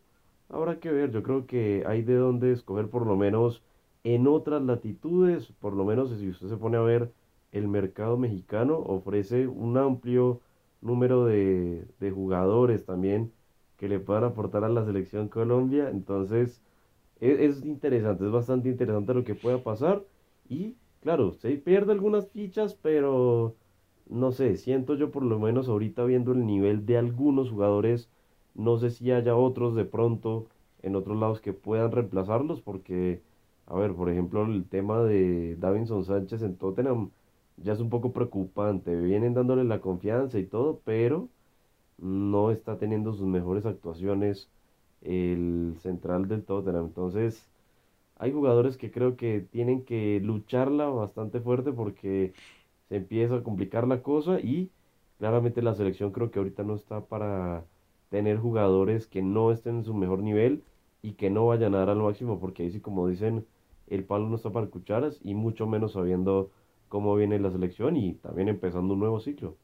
habrá 0.48 0.80
que 0.80 0.90
ver. 0.90 1.10
Yo 1.10 1.22
creo 1.22 1.46
que 1.46 1.84
hay 1.86 2.02
de 2.02 2.14
dónde 2.16 2.52
escoger 2.52 2.88
por 2.88 3.06
lo 3.06 3.16
menos 3.16 3.62
en 4.04 4.26
otras 4.26 4.62
latitudes, 4.62 5.52
por 5.60 5.74
lo 5.74 5.84
menos 5.84 6.10
si 6.18 6.28
usted 6.28 6.48
se 6.48 6.56
pone 6.56 6.76
a 6.76 6.80
ver 6.82 7.12
el 7.52 7.68
mercado 7.68 8.16
mexicano, 8.16 8.78
ofrece 8.78 9.46
un 9.46 9.76
amplio 9.78 10.40
número 10.80 11.24
de, 11.24 11.86
de 12.00 12.10
jugadores 12.10 12.84
también 12.84 13.32
que 13.76 13.88
le 13.88 14.00
puedan 14.00 14.24
aportar 14.24 14.64
a 14.64 14.68
la 14.68 14.84
selección 14.84 15.28
Colombia. 15.28 15.90
Entonces, 15.90 16.62
e, 17.22 17.46
es, 17.46 17.64
interesante, 17.64 18.24
es 18.26 18.32
bastante 18.32 18.68
interesante 18.68 19.14
lo 19.14 19.24
que 19.24 19.34
pueda 19.34 19.62
pasar. 19.62 20.04
Y 20.48 20.76
claro, 21.02 21.32
se 21.34 21.50
pierde 21.56 21.92
algunas 21.92 22.28
fichas, 22.30 22.74
pero 22.74 23.56
no 24.06 24.32
sé, 24.32 24.56
siento 24.56 24.94
yo 24.96 25.10
por 25.10 25.24
lo 25.24 25.38
menos 25.40 25.68
ahorita 25.68 26.04
viendo 26.04 26.32
el 26.32 26.46
nivel 26.46 26.84
de 26.86 26.98
algunos 26.98 27.50
jugadores, 27.50 28.10
no 28.54 28.78
sé 28.78 28.90
si 28.90 29.10
haya 29.12 29.36
otros 29.36 29.74
de 29.74 29.84
pronto 29.84 30.48
en 30.82 30.96
otros 30.96 31.18
lados 31.18 31.40
que 31.40 31.52
puedan 31.52 31.92
reemplazarlos, 31.92 32.60
porque, 32.60 33.22
a 33.66 33.76
ver, 33.76 33.94
por 33.94 34.10
ejemplo, 34.10 34.44
el 34.44 34.64
tema 34.68 35.02
de 35.02 35.56
Davinson 35.56 36.04
Sánchez 36.04 36.42
en 36.42 36.56
Tottenham 36.56 37.10
ya 37.56 37.72
es 37.72 37.80
un 37.80 37.90
poco 37.90 38.12
preocupante. 38.12 38.96
Vienen 38.96 39.34
dándole 39.34 39.64
la 39.64 39.80
confianza 39.80 40.38
y 40.38 40.46
todo, 40.46 40.80
pero 40.84 41.28
no 41.98 42.50
está 42.50 42.78
teniendo 42.78 43.12
sus 43.14 43.26
mejores 43.26 43.66
actuaciones 43.66 44.50
el 45.02 45.76
central 45.80 46.28
del 46.28 46.44
Tottenham. 46.44 46.86
Entonces, 46.86 47.50
hay 48.16 48.32
jugadores 48.32 48.76
que 48.76 48.90
creo 48.90 49.16
que 49.16 49.40
tienen 49.40 49.84
que 49.84 50.20
lucharla 50.20 50.86
bastante 50.88 51.40
fuerte 51.40 51.72
porque 51.72 52.34
se 52.88 52.96
empieza 52.96 53.36
a 53.36 53.42
complicar 53.42 53.86
la 53.88 54.02
cosa 54.02 54.40
y 54.40 54.70
claramente 55.18 55.62
la 55.62 55.74
selección 55.74 56.12
creo 56.12 56.30
que 56.30 56.38
ahorita 56.38 56.62
no 56.64 56.74
está 56.74 57.06
para 57.06 57.66
tener 58.10 58.38
jugadores 58.38 59.06
que 59.06 59.22
no 59.22 59.52
estén 59.52 59.76
en 59.78 59.84
su 59.84 59.94
mejor 59.94 60.20
nivel 60.22 60.64
y 61.02 61.12
que 61.14 61.30
no 61.30 61.46
vayan 61.46 61.74
a 61.74 61.78
dar 61.78 61.90
al 61.90 61.98
máximo 62.02 62.38
porque 62.40 62.62
ahí 62.64 62.70
sí 62.70 62.80
como 62.80 63.08
dicen 63.08 63.46
el 63.88 64.04
palo 64.04 64.28
no 64.28 64.36
está 64.36 64.50
para 64.52 64.68
cucharas 64.68 65.18
y 65.22 65.34
mucho 65.34 65.66
menos 65.66 65.92
sabiendo 65.92 66.50
cómo 66.88 67.14
viene 67.16 67.38
la 67.40 67.50
selección 67.50 67.96
y 67.96 68.14
también 68.14 68.48
empezando 68.48 68.94
un 68.94 69.00
nuevo 69.00 69.20
ciclo. 69.20 69.56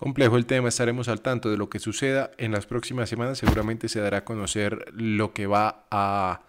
Complejo 0.00 0.38
el 0.38 0.46
tema, 0.46 0.70
estaremos 0.70 1.08
al 1.08 1.20
tanto 1.20 1.50
de 1.50 1.58
lo 1.58 1.68
que 1.68 1.78
suceda 1.78 2.30
en 2.38 2.52
las 2.52 2.64
próximas 2.64 3.10
semanas. 3.10 3.36
Seguramente 3.36 3.86
se 3.86 4.00
dará 4.00 4.16
a 4.16 4.24
conocer 4.24 4.86
lo 4.94 5.34
que 5.34 5.46
va 5.46 5.84
a 5.90 6.40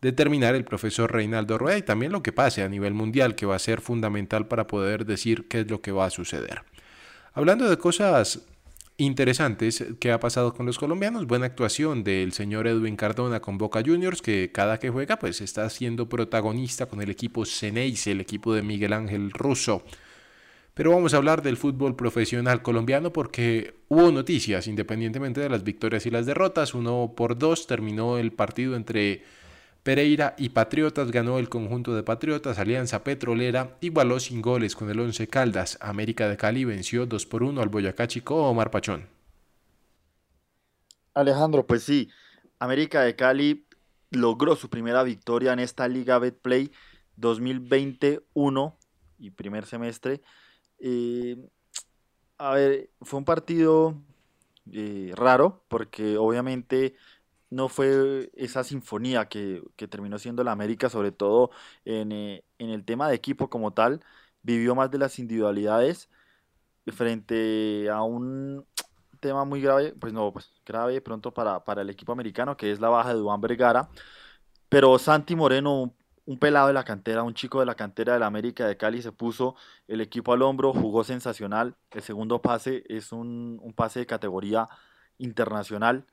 determinar 0.00 0.54
el 0.54 0.64
profesor 0.64 1.12
Reinaldo 1.12 1.58
Rueda 1.58 1.76
y 1.76 1.82
también 1.82 2.12
lo 2.12 2.22
que 2.22 2.32
pase 2.32 2.62
a 2.62 2.68
nivel 2.70 2.94
mundial, 2.94 3.34
que 3.34 3.44
va 3.44 3.56
a 3.56 3.58
ser 3.58 3.82
fundamental 3.82 4.48
para 4.48 4.66
poder 4.66 5.04
decir 5.04 5.48
qué 5.48 5.60
es 5.60 5.70
lo 5.70 5.82
que 5.82 5.92
va 5.92 6.06
a 6.06 6.10
suceder. 6.10 6.62
Hablando 7.34 7.68
de 7.68 7.76
cosas 7.76 8.46
interesantes 8.96 9.84
que 10.00 10.10
ha 10.10 10.18
pasado 10.18 10.54
con 10.54 10.64
los 10.64 10.78
colombianos, 10.78 11.26
buena 11.26 11.44
actuación 11.44 12.04
del 12.04 12.32
señor 12.32 12.66
Edwin 12.66 12.96
Cardona 12.96 13.40
con 13.40 13.58
Boca 13.58 13.82
Juniors, 13.84 14.22
que 14.22 14.50
cada 14.50 14.78
que 14.78 14.88
juega 14.88 15.18
pues 15.18 15.42
está 15.42 15.68
siendo 15.68 16.08
protagonista 16.08 16.86
con 16.86 17.02
el 17.02 17.10
equipo 17.10 17.44
Ceneice, 17.44 18.12
el 18.12 18.22
equipo 18.22 18.54
de 18.54 18.62
Miguel 18.62 18.94
Ángel 18.94 19.30
Russo. 19.30 19.84
Pero 20.78 20.92
vamos 20.92 21.12
a 21.12 21.16
hablar 21.16 21.42
del 21.42 21.56
fútbol 21.56 21.96
profesional 21.96 22.62
colombiano 22.62 23.12
porque 23.12 23.74
hubo 23.88 24.12
noticias, 24.12 24.68
independientemente 24.68 25.40
de 25.40 25.48
las 25.48 25.64
victorias 25.64 26.06
y 26.06 26.10
las 26.12 26.24
derrotas. 26.24 26.72
Uno 26.72 27.14
por 27.16 27.36
dos 27.36 27.66
terminó 27.66 28.16
el 28.16 28.30
partido 28.30 28.76
entre 28.76 29.24
Pereira 29.82 30.36
y 30.38 30.50
Patriotas. 30.50 31.10
Ganó 31.10 31.40
el 31.40 31.48
conjunto 31.48 31.96
de 31.96 32.04
Patriotas. 32.04 32.60
Alianza 32.60 33.02
Petrolera 33.02 33.76
igualó 33.80 34.20
sin 34.20 34.40
goles 34.40 34.76
con 34.76 34.88
el 34.88 35.00
Once 35.00 35.26
Caldas. 35.26 35.78
América 35.80 36.28
de 36.28 36.36
Cali 36.36 36.64
venció 36.64 37.06
2 37.06 37.26
por 37.26 37.42
1 37.42 37.60
al 37.60 37.70
Boyacá 37.70 38.06
Chico 38.06 38.36
Omar 38.48 38.70
Pachón. 38.70 39.08
Alejandro, 41.12 41.66
pues 41.66 41.82
sí, 41.82 42.08
América 42.60 43.02
de 43.02 43.16
Cali 43.16 43.66
logró 44.12 44.54
su 44.54 44.70
primera 44.70 45.02
victoria 45.02 45.52
en 45.54 45.58
esta 45.58 45.88
Liga 45.88 46.20
Betplay 46.20 46.70
2021 47.16 48.78
y 49.18 49.30
primer 49.30 49.66
semestre 49.66 50.22
a 52.38 52.50
ver, 52.54 52.90
fue 53.02 53.18
un 53.18 53.24
partido 53.24 53.96
eh, 54.72 55.12
raro 55.16 55.62
porque 55.68 56.16
obviamente 56.18 56.94
no 57.50 57.68
fue 57.68 58.30
esa 58.36 58.64
sinfonía 58.64 59.28
que, 59.28 59.62
terminó 59.90 60.18
siendo 60.18 60.44
la 60.44 60.52
América, 60.52 60.90
sobre 60.90 61.12
todo 61.12 61.50
en, 61.84 62.12
eh, 62.12 62.44
en, 62.58 62.70
el 62.70 62.84
tema 62.84 63.08
de 63.08 63.14
equipo 63.16 63.48
como 63.50 63.72
tal, 63.72 64.04
vivió 64.42 64.74
más 64.74 64.90
de 64.90 64.98
las 64.98 65.18
individualidades 65.18 66.10
frente 66.92 67.88
a 67.90 68.02
un 68.02 68.66
tema 69.20 69.44
muy 69.44 69.60
grave, 69.60 69.94
pues 69.98 70.12
no, 70.12 70.32
pues 70.32 70.52
grave 70.64 71.00
pronto 71.00 71.32
para, 71.32 71.64
para 71.64 71.82
el 71.82 71.90
equipo 71.90 72.12
americano, 72.12 72.56
que 72.56 72.72
es 72.72 72.80
la 72.80 72.88
baja 72.88 73.10
de 73.14 73.20
Duan 73.20 73.40
Vergara, 73.40 73.88
pero 74.68 74.98
Santi 74.98 75.36
Moreno, 75.36 75.94
un 76.28 76.38
pelado 76.38 76.68
de 76.68 76.74
la 76.74 76.84
cantera, 76.84 77.22
un 77.22 77.32
chico 77.34 77.60
de 77.60 77.66
la 77.66 77.74
cantera 77.74 78.12
de 78.12 78.18
la 78.20 78.26
América 78.26 78.66
de 78.66 78.76
Cali, 78.76 79.00
se 79.00 79.12
puso 79.12 79.56
el 79.88 80.02
equipo 80.02 80.34
al 80.34 80.42
hombro, 80.42 80.74
jugó 80.74 81.02
sensacional. 81.02 81.74
El 81.90 82.02
segundo 82.02 82.42
pase 82.42 82.84
es 82.88 83.12
un, 83.12 83.62
pase 83.74 84.00
de 84.00 84.06
categoría 84.06 84.68
internacional. 85.16 86.06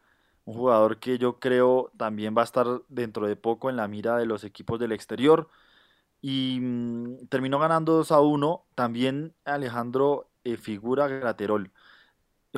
Un 0.45 0.55
jugador 0.55 0.99
que 0.99 1.17
yo 1.17 1.39
creo 1.39 1.91
también 1.97 2.33
va 2.37 2.43
a 2.43 2.45
estar 2.45 2.65
dentro 2.87 3.27
de 3.27 3.35
poco 3.35 3.69
en 3.69 3.75
la 3.77 3.89
mira 3.89 4.17
de 4.17 4.25
los 4.25 4.45
equipos 4.45 4.79
del 4.79 4.93
exterior. 4.93 5.49
Y 6.21 6.59
mm, 6.61 7.27
terminó 7.27 7.59
ganando 7.59 7.93
2 7.93 8.11
a 8.13 8.21
1. 8.21 8.65
También 8.75 9.33
Alejandro 9.45 10.29
eh, 10.45 10.57
figura 10.57 11.07
Graterol. 11.09 11.71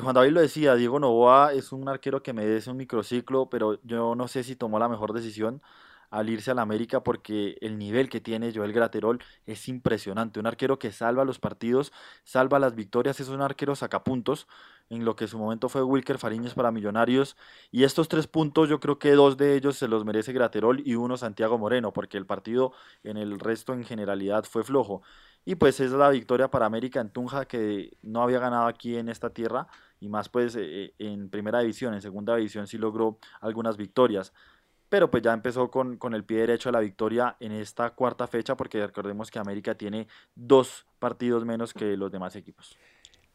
Juan 0.00 0.14
David 0.14 0.30
lo 0.32 0.40
decía, 0.40 0.76
Diego 0.76 1.00
Novoa 1.00 1.52
es 1.54 1.72
un 1.72 1.88
arquero 1.88 2.22
que 2.22 2.32
merece 2.32 2.70
un 2.70 2.76
microciclo, 2.76 3.50
pero 3.50 3.80
yo 3.82 4.14
no 4.14 4.28
sé 4.28 4.44
si 4.44 4.54
tomó 4.56 4.78
la 4.78 4.88
mejor 4.88 5.12
decisión 5.12 5.60
al 6.10 6.30
irse 6.30 6.50
al 6.50 6.58
América 6.58 7.02
porque 7.02 7.56
el 7.60 7.78
nivel 7.78 8.08
que 8.08 8.20
tiene 8.20 8.52
Joel 8.54 8.72
Graterol 8.72 9.22
es 9.46 9.68
impresionante. 9.68 10.40
Un 10.40 10.46
arquero 10.46 10.78
que 10.78 10.92
salva 10.92 11.24
los 11.24 11.38
partidos, 11.38 11.92
salva 12.24 12.58
las 12.58 12.74
victorias, 12.74 13.20
es 13.20 13.28
un 13.28 13.42
arquero 13.42 13.76
sacapuntos 13.76 14.46
en 14.90 15.04
lo 15.04 15.16
que 15.16 15.24
en 15.24 15.28
su 15.28 15.38
momento 15.38 15.68
fue 15.68 15.82
Wilker 15.82 16.18
Fariñez 16.18 16.54
para 16.54 16.70
Millonarios. 16.70 17.36
Y 17.70 17.84
estos 17.84 18.08
tres 18.08 18.26
puntos 18.26 18.68
yo 18.68 18.80
creo 18.80 18.98
que 18.98 19.12
dos 19.12 19.36
de 19.36 19.54
ellos 19.56 19.76
se 19.76 19.88
los 19.88 20.04
merece 20.04 20.32
Graterol 20.32 20.80
y 20.84 20.94
uno 20.94 21.16
Santiago 21.16 21.58
Moreno, 21.58 21.92
porque 21.92 22.16
el 22.16 22.26
partido 22.26 22.72
en 23.02 23.16
el 23.16 23.38
resto 23.38 23.72
en 23.74 23.84
generalidad 23.84 24.44
fue 24.44 24.64
flojo. 24.64 25.02
Y 25.44 25.54
pues 25.54 25.80
es 25.80 25.92
la 25.92 26.10
victoria 26.10 26.50
para 26.50 26.66
América 26.66 27.00
en 27.00 27.10
Tunja 27.10 27.46
que 27.46 27.96
no 28.02 28.22
había 28.22 28.38
ganado 28.38 28.66
aquí 28.66 28.96
en 28.96 29.08
esta 29.08 29.30
tierra 29.30 29.68
y 30.00 30.08
más 30.08 30.28
pues 30.28 30.54
eh, 30.56 30.60
eh, 30.60 30.94
en 30.98 31.30
primera 31.30 31.60
división, 31.60 31.94
en 31.94 32.02
segunda 32.02 32.36
división 32.36 32.66
sí 32.66 32.76
logró 32.76 33.18
algunas 33.40 33.76
victorias 33.76 34.32
pero 34.88 35.10
pues 35.10 35.22
ya 35.22 35.32
empezó 35.32 35.70
con, 35.70 35.98
el 36.14 36.24
pie 36.24 36.38
derecho 36.38 36.68
a 36.68 36.72
la 36.72 36.80
victoria 36.80 37.36
en 37.40 37.52
esta 37.52 37.90
cuarta 37.90 38.26
fecha, 38.26 38.56
porque 38.56 38.84
recordemos 38.84 39.30
que 39.30 39.38
América 39.38 39.74
tiene 39.74 40.08
dos 40.34 40.86
partidos 40.98 41.44
menos 41.44 41.74
que 41.74 41.96
los 41.96 42.10
demás 42.10 42.36
equipos. 42.36 42.76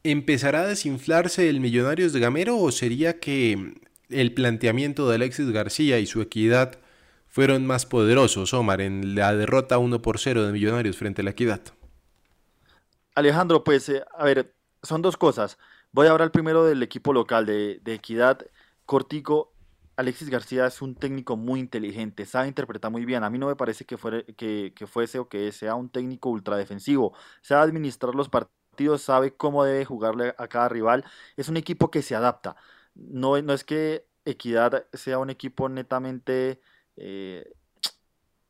¿Empezará 0.04 0.62
a 0.62 0.68
desinflarse 0.68 1.50
el 1.50 1.60
Millonarios 1.60 2.12
de 2.12 2.20
Gamero 2.20 2.58
o 2.58 2.72
sería 2.72 3.20
que 3.20 3.76
el 4.10 4.34
planteamiento 4.34 5.08
de 5.08 5.16
Alexis 5.16 5.50
García 5.52 6.00
y 6.00 6.06
su 6.06 6.22
equidad 6.22 6.80
fueron 7.28 7.66
más 7.66 7.86
poderosos, 7.86 8.54
Omar, 8.54 8.82
en 8.82 9.16
la 9.16 9.34
derrota 9.34 9.78
1 9.78 10.02
por 10.02 10.20
0 10.20 10.46
de 10.46 10.52
Millonarios 10.52 10.98
frente 10.98 11.22
a 11.22 11.26
la 11.26 11.32
equidad? 11.32 11.62
Alejandro, 13.16 13.64
pues, 13.64 13.90
eh, 13.90 14.04
a 14.18 14.26
ver, 14.26 14.54
son 14.82 15.02
dos 15.02 15.18
cosas. 15.18 15.58
Voy 15.92 16.08
a 16.08 16.12
hablar 16.12 16.32
primero 16.32 16.66
del 16.66 16.82
equipo 16.84 17.14
local 17.14 17.46
de, 17.46 17.80
de 17.84 17.94
Equidad. 17.94 18.46
Cortico 18.86 19.53
Alexis 19.96 20.30
García 20.30 20.66
es 20.66 20.82
un 20.82 20.96
técnico 20.96 21.38
muy 21.38 21.60
inteligente, 21.60 22.26
sabe 22.26 22.48
interpretar 22.48 22.92
muy 22.92 23.06
bien. 23.06 23.24
A 23.24 23.30
mí 23.30 23.38
no 23.38 23.48
me 23.48 23.56
parece 23.56 23.86
que, 23.86 23.96
que, 24.76 24.88
fuese 24.88 25.20
o 25.20 25.30
que 25.30 25.52
sea 25.52 25.76
un 25.76 25.90
técnico 25.90 26.30
ultradefensivo. 26.30 27.14
Sabe 27.42 27.62
administrar 27.64 28.16
los 28.16 28.30
partidos, 28.30 29.02
sabe 29.04 29.36
cómo 29.36 29.64
debe 29.64 29.86
jugarle 29.86 30.34
a 30.38 30.48
cada 30.48 30.70
rival. 30.70 31.06
Es 31.38 31.50
un 31.50 31.58
equipo 31.58 31.92
que 31.92 32.02
se 32.02 32.16
adapta. 32.16 32.56
No, 32.96 33.40
no 33.42 33.54
es 33.54 33.64
que 33.64 34.08
Equidad 34.26 34.88
sea 34.94 35.20
un 35.20 35.30
equipo 35.30 35.68
netamente 35.70 36.62
eh, 36.96 37.54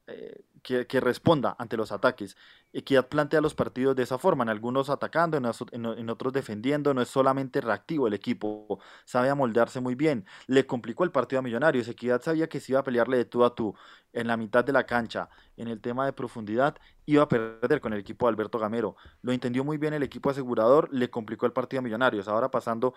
eh, 0.07 0.43
que, 0.63 1.00
responda 1.01 1.55
ante 1.60 1.75
los 1.77 1.91
ataques. 1.91 2.38
Equidad 2.72 3.10
plantea 3.10 3.41
los 3.41 3.53
partidos 3.53 3.96
de 3.96 4.03
esa 4.03 4.17
forma, 4.17 4.43
en 4.43 4.50
algunos 4.50 4.89
atacando, 4.89 5.38
en, 5.38 6.10
otros 6.10 6.34
defendiendo, 6.34 6.93
no 6.93 7.01
es 7.01 7.10
solamente 7.10 7.60
reactivo 7.62 8.08
el 8.08 8.13
equipo, 8.13 8.79
sabe 9.05 9.29
amoldarse 9.29 9.82
muy 9.82 9.96
bien. 9.96 10.25
Le 10.48 10.65
complicó 10.65 11.03
el 11.03 11.12
partido 11.12 11.39
a 11.39 11.41
Millonarios, 11.41 11.88
Equidad 11.88 12.22
sabía 12.22 12.48
que 12.48 12.62
se 12.62 12.72
iba 12.72 12.79
a 12.79 12.84
pelearle 12.84 13.17
de 13.17 13.25
tú 13.25 13.43
a 13.43 13.53
tú 13.53 13.75
en 14.13 14.27
la 14.27 14.38
mitad 14.38 14.63
de 14.63 14.72
la 14.72 14.86
cancha, 14.86 15.29
en 15.58 15.67
el 15.67 15.82
tema 15.82 16.05
de 16.05 16.13
profundidad, 16.13 16.77
iba 17.05 17.24
a 17.24 17.27
perder 17.27 17.82
con 17.82 17.93
el 17.93 18.00
equipo 18.00 18.25
de 18.25 18.29
Alberto 18.32 18.58
Gamero. 18.58 18.96
Lo 19.22 19.34
entendió 19.34 19.63
muy 19.65 19.77
bien 19.77 19.93
el 19.93 20.03
equipo 20.03 20.29
asegurador, 20.29 20.89
le 20.93 21.10
complicó 21.10 21.46
el 21.46 21.51
partido 21.51 21.79
a 21.79 21.84
Millonarios. 21.84 22.27
Ahora 22.27 22.50
pasando 22.50 22.93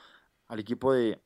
al 0.46 0.60
equipo 0.60 0.92
de, 0.92 1.20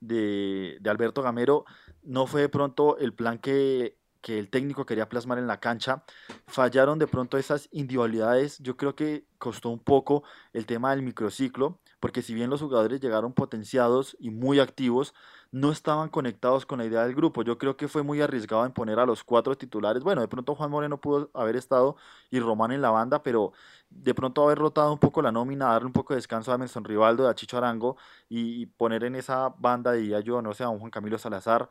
de, 0.00 0.78
de 0.80 0.90
Alberto 0.90 1.22
Gamero, 1.22 1.64
no 2.04 2.26
fue 2.28 2.42
de 2.42 2.48
pronto 2.48 2.98
el 2.98 3.12
plan 3.12 3.38
que 3.38 3.98
que 4.26 4.40
el 4.40 4.50
técnico 4.50 4.84
quería 4.86 5.08
plasmar 5.08 5.38
en 5.38 5.46
la 5.46 5.60
cancha. 5.60 6.02
Fallaron 6.48 6.98
de 6.98 7.06
pronto 7.06 7.38
esas 7.38 7.68
individualidades. 7.70 8.58
Yo 8.58 8.76
creo 8.76 8.96
que 8.96 9.24
costó 9.38 9.68
un 9.68 9.78
poco 9.78 10.24
el 10.52 10.66
tema 10.66 10.90
del 10.90 11.02
microciclo, 11.02 11.78
porque 12.00 12.22
si 12.22 12.34
bien 12.34 12.50
los 12.50 12.60
jugadores 12.60 13.00
llegaron 13.00 13.34
potenciados 13.34 14.16
y 14.18 14.30
muy 14.30 14.58
activos, 14.58 15.14
no 15.52 15.70
estaban 15.70 16.08
conectados 16.08 16.66
con 16.66 16.80
la 16.80 16.86
idea 16.86 17.04
del 17.04 17.14
grupo. 17.14 17.42
Yo 17.44 17.56
creo 17.56 17.76
que 17.76 17.86
fue 17.86 18.02
muy 18.02 18.20
arriesgado 18.20 18.66
en 18.66 18.72
poner 18.72 18.98
a 18.98 19.06
los 19.06 19.22
cuatro 19.22 19.56
titulares. 19.56 20.02
Bueno, 20.02 20.22
de 20.22 20.28
pronto 20.28 20.56
Juan 20.56 20.72
Moreno 20.72 21.00
pudo 21.00 21.30
haber 21.32 21.54
estado 21.54 21.94
y 22.28 22.40
Román 22.40 22.72
en 22.72 22.82
la 22.82 22.90
banda, 22.90 23.22
pero 23.22 23.52
de 23.90 24.12
pronto 24.12 24.42
haber 24.42 24.58
rotado 24.58 24.92
un 24.92 24.98
poco 24.98 25.22
la 25.22 25.30
nómina, 25.30 25.66
darle 25.66 25.86
un 25.86 25.92
poco 25.92 26.14
de 26.14 26.18
descanso 26.18 26.50
a 26.50 26.56
Emerson 26.56 26.82
Rivaldo, 26.82 27.28
a 27.28 27.34
Chicho 27.36 27.58
Arango 27.58 27.96
y, 28.28 28.66
poner 28.66 29.04
en 29.04 29.14
esa 29.14 29.50
banda, 29.50 29.92
de 29.92 30.20
yo, 30.24 30.42
no 30.42 30.52
sé, 30.52 30.64
a 30.64 30.68
un 30.68 30.80
Juan 30.80 30.90
Camilo 30.90 31.16
Salazar. 31.16 31.68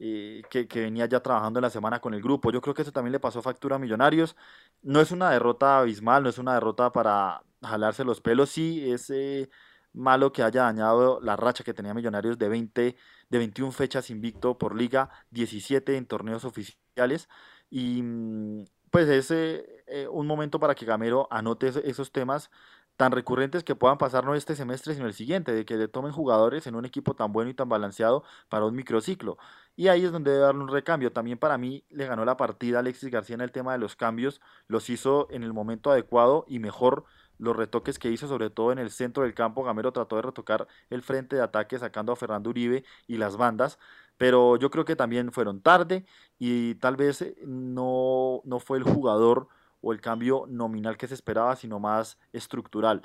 Eh, 0.00 0.42
que, 0.50 0.66
venía 0.80 1.06
ya 1.06 1.20
trabajando 1.20 1.60
en 1.60 1.62
la 1.62 1.70
semana 1.70 2.00
con 2.00 2.14
el 2.14 2.22
grupo. 2.22 2.50
Yo 2.50 2.60
creo 2.60 2.74
que 2.74 2.82
eso 2.82 2.92
también 2.92 3.12
le 3.12 3.20
pasó 3.20 3.42
factura 3.42 3.76
a 3.76 3.78
Millonarios. 3.78 4.36
No 4.82 5.00
es 5.00 5.10
una 5.12 5.30
derrota 5.30 5.78
abismal, 5.78 6.22
no 6.22 6.28
es 6.28 6.38
una 6.38 6.54
derrota 6.54 6.92
para 6.92 7.42
jalarse 7.62 8.04
los 8.04 8.20
pelos, 8.20 8.50
sí 8.50 8.90
es 8.92 9.08
eh, 9.10 9.48
malo 9.92 10.32
que 10.32 10.42
haya 10.42 10.64
dañado 10.64 11.20
la 11.22 11.36
racha 11.36 11.64
que 11.64 11.74
tenía 11.74 11.94
Millonarios 11.94 12.38
de 12.38 12.48
20 12.48 12.96
de 13.30 13.38
21 13.38 13.72
fechas 13.72 14.10
invicto 14.10 14.58
por 14.58 14.76
liga, 14.76 15.10
17 15.30 15.96
en 15.96 16.06
torneos 16.06 16.44
oficiales 16.44 17.28
y 17.70 18.02
mm, 18.02 18.64
pues 18.90 19.08
es 19.08 19.30
eh, 19.30 20.08
un 20.10 20.26
momento 20.26 20.60
para 20.60 20.74
que 20.74 20.84
Gamero 20.86 21.26
anote 21.30 21.68
esos 21.84 22.12
temas 22.12 22.50
tan 22.96 23.12
recurrentes 23.12 23.64
que 23.64 23.74
puedan 23.74 23.98
pasar 23.98 24.24
no 24.24 24.34
este 24.34 24.54
semestre 24.56 24.94
sino 24.94 25.06
el 25.06 25.14
siguiente, 25.14 25.52
de 25.52 25.64
que 25.64 25.76
le 25.76 25.88
tomen 25.88 26.12
jugadores 26.12 26.66
en 26.66 26.74
un 26.76 26.84
equipo 26.84 27.14
tan 27.14 27.32
bueno 27.32 27.50
y 27.50 27.54
tan 27.54 27.68
balanceado 27.68 28.24
para 28.48 28.64
un 28.66 28.74
microciclo. 28.74 29.38
Y 29.76 29.88
ahí 29.88 30.04
es 30.04 30.12
donde 30.12 30.30
debe 30.30 30.44
darle 30.44 30.62
un 30.62 30.68
recambio. 30.68 31.12
También 31.12 31.38
para 31.38 31.58
mí 31.58 31.84
le 31.90 32.06
ganó 32.06 32.24
la 32.24 32.36
partida 32.36 32.78
Alexis 32.78 33.10
García 33.10 33.34
en 33.34 33.40
el 33.40 33.52
tema 33.52 33.72
de 33.72 33.78
los 33.78 33.96
cambios, 33.96 34.40
los 34.68 34.88
hizo 34.90 35.28
en 35.30 35.42
el 35.42 35.52
momento 35.52 35.90
adecuado 35.90 36.44
y 36.48 36.58
mejor 36.60 37.04
los 37.38 37.56
retoques 37.56 37.98
que 37.98 38.10
hizo, 38.10 38.28
sobre 38.28 38.50
todo 38.50 38.72
en 38.72 38.78
el 38.78 38.90
centro 38.90 39.24
del 39.24 39.34
campo. 39.34 39.64
Gamero 39.64 39.92
trató 39.92 40.16
de 40.16 40.22
retocar 40.22 40.68
el 40.90 41.02
frente 41.02 41.36
de 41.36 41.42
ataque 41.42 41.78
sacando 41.78 42.12
a 42.12 42.16
Fernando 42.16 42.50
Uribe 42.50 42.84
y 43.06 43.16
las 43.16 43.36
bandas, 43.36 43.78
pero 44.16 44.56
yo 44.56 44.70
creo 44.70 44.84
que 44.84 44.96
también 44.96 45.32
fueron 45.32 45.60
tarde 45.60 46.06
y 46.38 46.76
tal 46.76 46.96
vez 46.96 47.22
eh, 47.22 47.36
no, 47.44 48.40
no 48.44 48.60
fue 48.60 48.78
el 48.78 48.84
jugador 48.84 49.48
o 49.84 49.92
el 49.92 50.00
cambio 50.00 50.46
nominal 50.48 50.96
que 50.96 51.06
se 51.06 51.14
esperaba, 51.14 51.54
sino 51.56 51.78
más 51.78 52.18
estructural. 52.32 53.02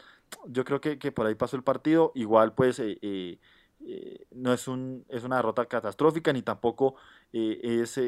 Yo 0.48 0.64
creo 0.64 0.80
que, 0.80 1.12
por 1.12 1.26
ahí 1.26 1.36
pasó 1.36 1.58
el 1.58 1.64
partido, 1.64 2.12
igual 2.16 2.54
pues 2.54 2.80
eh, 2.80 2.98
eh, 3.02 4.26
no 4.32 4.54
es, 4.54 4.68
un, 4.68 5.06
es 5.10 5.24
una 5.24 5.36
derrota 5.38 5.66
catastrófica 5.66 6.32
ni 6.32 6.42
tampoco 6.42 6.96
es 7.32 8.00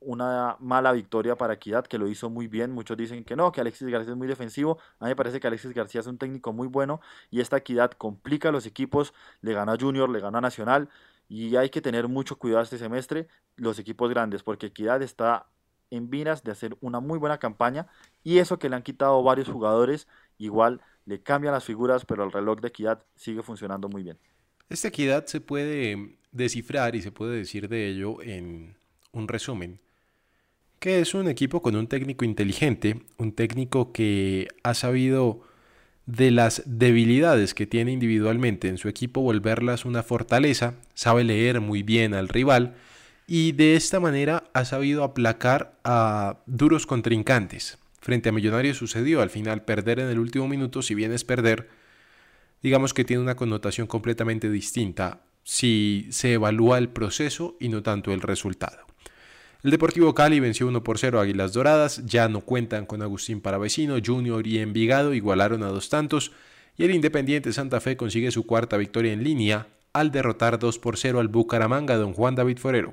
una 0.00 0.56
mala 0.60 0.92
victoria 0.92 1.36
para 1.36 1.54
Equidad, 1.54 1.86
que 1.86 1.98
lo 1.98 2.08
hizo 2.08 2.30
muy 2.30 2.46
bien. 2.46 2.72
Muchos 2.72 2.96
dicen 2.96 3.24
que 3.24 3.36
no, 3.36 3.52
que 3.52 3.60
Alexis 3.60 3.88
García 3.88 4.12
es 4.12 4.16
muy 4.16 4.28
defensivo. 4.28 4.78
A 4.98 5.04
mí 5.04 5.10
me 5.10 5.16
parece 5.16 5.40
que 5.40 5.46
Alexis 5.46 5.74
García 5.74 6.00
es 6.00 6.06
un 6.06 6.18
técnico 6.18 6.52
muy 6.52 6.68
bueno 6.68 7.00
y 7.30 7.40
esta 7.40 7.58
Equidad 7.58 7.92
complica 7.92 8.48
a 8.48 8.52
los 8.52 8.66
equipos. 8.66 9.12
Le 9.42 9.52
ganó 9.52 9.72
a 9.72 9.76
Junior, 9.78 10.08
le 10.08 10.20
ganó 10.20 10.38
a 10.38 10.40
Nacional 10.40 10.88
y 11.28 11.56
hay 11.56 11.70
que 11.70 11.80
tener 11.80 12.08
mucho 12.08 12.38
cuidado 12.38 12.62
este 12.62 12.78
semestre 12.78 13.28
los 13.56 13.78
equipos 13.78 14.10
grandes, 14.10 14.42
porque 14.42 14.66
Equidad 14.66 15.02
está 15.02 15.46
en 15.90 16.10
vinas 16.10 16.42
de 16.44 16.52
hacer 16.52 16.76
una 16.80 17.00
muy 17.00 17.18
buena 17.18 17.38
campaña 17.38 17.86
y 18.22 18.38
eso 18.38 18.58
que 18.58 18.68
le 18.68 18.76
han 18.76 18.82
quitado 18.82 19.22
varios 19.22 19.48
jugadores, 19.48 20.08
igual 20.38 20.80
le 21.06 21.22
cambian 21.22 21.52
las 21.52 21.64
figuras, 21.64 22.04
pero 22.04 22.24
el 22.24 22.32
reloj 22.32 22.60
de 22.60 22.68
Equidad 22.68 23.04
sigue 23.16 23.42
funcionando 23.42 23.88
muy 23.88 24.02
bien. 24.02 24.18
Esta 24.68 24.88
Equidad 24.88 25.26
se 25.26 25.40
puede 25.40 26.16
descifrar 26.32 26.94
y 26.94 27.02
se 27.02 27.10
puede 27.10 27.36
decir 27.36 27.68
de 27.68 27.88
ello 27.88 28.22
en 28.22 28.76
un 29.12 29.26
resumen 29.26 29.80
que 30.80 31.00
es 31.00 31.14
un 31.14 31.28
equipo 31.28 31.60
con 31.60 31.76
un 31.76 31.86
técnico 31.86 32.24
inteligente, 32.24 33.02
un 33.18 33.32
técnico 33.32 33.92
que 33.92 34.48
ha 34.62 34.72
sabido 34.72 35.42
de 36.06 36.30
las 36.30 36.62
debilidades 36.64 37.54
que 37.54 37.66
tiene 37.66 37.92
individualmente 37.92 38.68
en 38.68 38.78
su 38.78 38.88
equipo 38.88 39.20
volverlas 39.20 39.84
una 39.84 40.02
fortaleza, 40.02 40.74
sabe 40.94 41.22
leer 41.22 41.60
muy 41.60 41.82
bien 41.82 42.14
al 42.14 42.28
rival 42.28 42.76
y 43.32 43.52
de 43.52 43.76
esta 43.76 44.00
manera 44.00 44.42
ha 44.54 44.64
sabido 44.64 45.04
aplacar 45.04 45.78
a 45.84 46.38
duros 46.46 46.84
contrincantes. 46.84 47.78
Frente 48.00 48.28
a 48.28 48.32
Millonarios 48.32 48.78
sucedió 48.78 49.22
al 49.22 49.30
final 49.30 49.62
perder 49.62 50.00
en 50.00 50.08
el 50.08 50.18
último 50.18 50.48
minuto, 50.48 50.82
si 50.82 50.96
bien 50.96 51.12
es 51.12 51.22
perder, 51.22 51.68
digamos 52.60 52.92
que 52.92 53.04
tiene 53.04 53.22
una 53.22 53.36
connotación 53.36 53.86
completamente 53.86 54.50
distinta 54.50 55.20
si 55.44 56.08
se 56.10 56.32
evalúa 56.32 56.78
el 56.78 56.88
proceso 56.88 57.56
y 57.60 57.68
no 57.68 57.84
tanto 57.84 58.12
el 58.12 58.20
resultado. 58.20 58.78
El 59.62 59.70
Deportivo 59.70 60.12
Cali 60.12 60.40
venció 60.40 60.66
1 60.66 60.82
por 60.82 60.98
0 60.98 61.20
a 61.20 61.22
Águilas 61.22 61.52
Doradas, 61.52 62.04
ya 62.06 62.28
no 62.28 62.40
cuentan 62.40 62.84
con 62.84 63.00
Agustín 63.00 63.40
Paravecino, 63.40 63.98
Junior 64.04 64.44
y 64.44 64.58
Envigado 64.58 65.14
igualaron 65.14 65.62
a 65.62 65.68
dos 65.68 65.88
tantos, 65.88 66.32
y 66.76 66.82
el 66.82 66.92
Independiente 66.92 67.52
Santa 67.52 67.80
Fe 67.80 67.96
consigue 67.96 68.32
su 68.32 68.44
cuarta 68.44 68.76
victoria 68.76 69.12
en 69.12 69.22
línea 69.22 69.68
al 69.92 70.10
derrotar 70.10 70.58
2 70.58 70.80
por 70.80 70.96
0 70.96 71.20
al 71.20 71.28
Bucaramanga 71.28 71.94
don 71.94 72.12
Juan 72.12 72.34
David 72.34 72.58
Forero. 72.58 72.92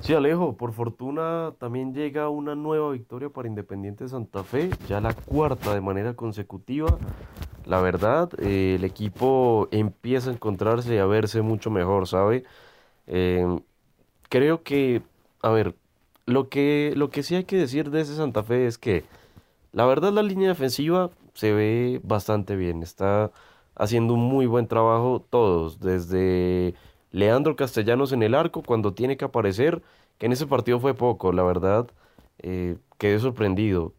Sí, 0.00 0.14
Alejo, 0.14 0.56
por 0.56 0.72
fortuna 0.72 1.52
también 1.58 1.92
llega 1.92 2.30
una 2.30 2.54
nueva 2.54 2.92
victoria 2.92 3.28
para 3.28 3.48
Independiente 3.48 4.08
Santa 4.08 4.42
Fe, 4.42 4.70
ya 4.88 5.00
la 5.00 5.12
cuarta 5.12 5.74
de 5.74 5.80
manera 5.82 6.14
consecutiva. 6.14 6.96
La 7.66 7.80
verdad, 7.80 8.30
eh, 8.38 8.76
el 8.76 8.84
equipo 8.84 9.68
empieza 9.70 10.30
a 10.30 10.32
encontrarse 10.32 10.94
y 10.94 10.98
a 10.98 11.04
verse 11.04 11.42
mucho 11.42 11.70
mejor, 11.70 12.06
¿sabe? 12.08 12.44
Eh, 13.06 13.44
creo 14.30 14.62
que, 14.62 15.02
a 15.42 15.50
ver, 15.50 15.74
lo 16.24 16.48
que, 16.48 16.92
lo 16.96 17.10
que 17.10 17.22
sí 17.22 17.34
hay 17.34 17.44
que 17.44 17.56
decir 17.56 17.90
de 17.90 18.00
ese 18.00 18.14
Santa 18.16 18.42
Fe 18.42 18.66
es 18.66 18.78
que 18.78 19.04
la 19.72 19.84
verdad 19.86 20.12
la 20.12 20.22
línea 20.22 20.48
defensiva 20.48 21.10
se 21.34 21.52
ve 21.52 22.00
bastante 22.04 22.56
bien, 22.56 22.82
está 22.82 23.30
haciendo 23.74 24.14
un 24.14 24.20
muy 24.20 24.46
buen 24.46 24.68
trabajo 24.68 25.24
todos, 25.30 25.80
desde 25.80 26.74
Leandro 27.12 27.56
Castellanos 27.56 28.12
en 28.12 28.22
el 28.22 28.34
arco 28.34 28.62
cuando 28.62 28.94
tiene 28.94 29.16
que 29.16 29.24
aparecer, 29.24 29.82
que 30.18 30.26
en 30.26 30.32
ese 30.32 30.46
partido 30.46 30.80
fue 30.80 30.94
poco, 30.94 31.32
la 31.32 31.42
verdad, 31.42 31.88
eh, 32.40 32.76
quedé 32.98 33.18
sorprendido. 33.18 33.94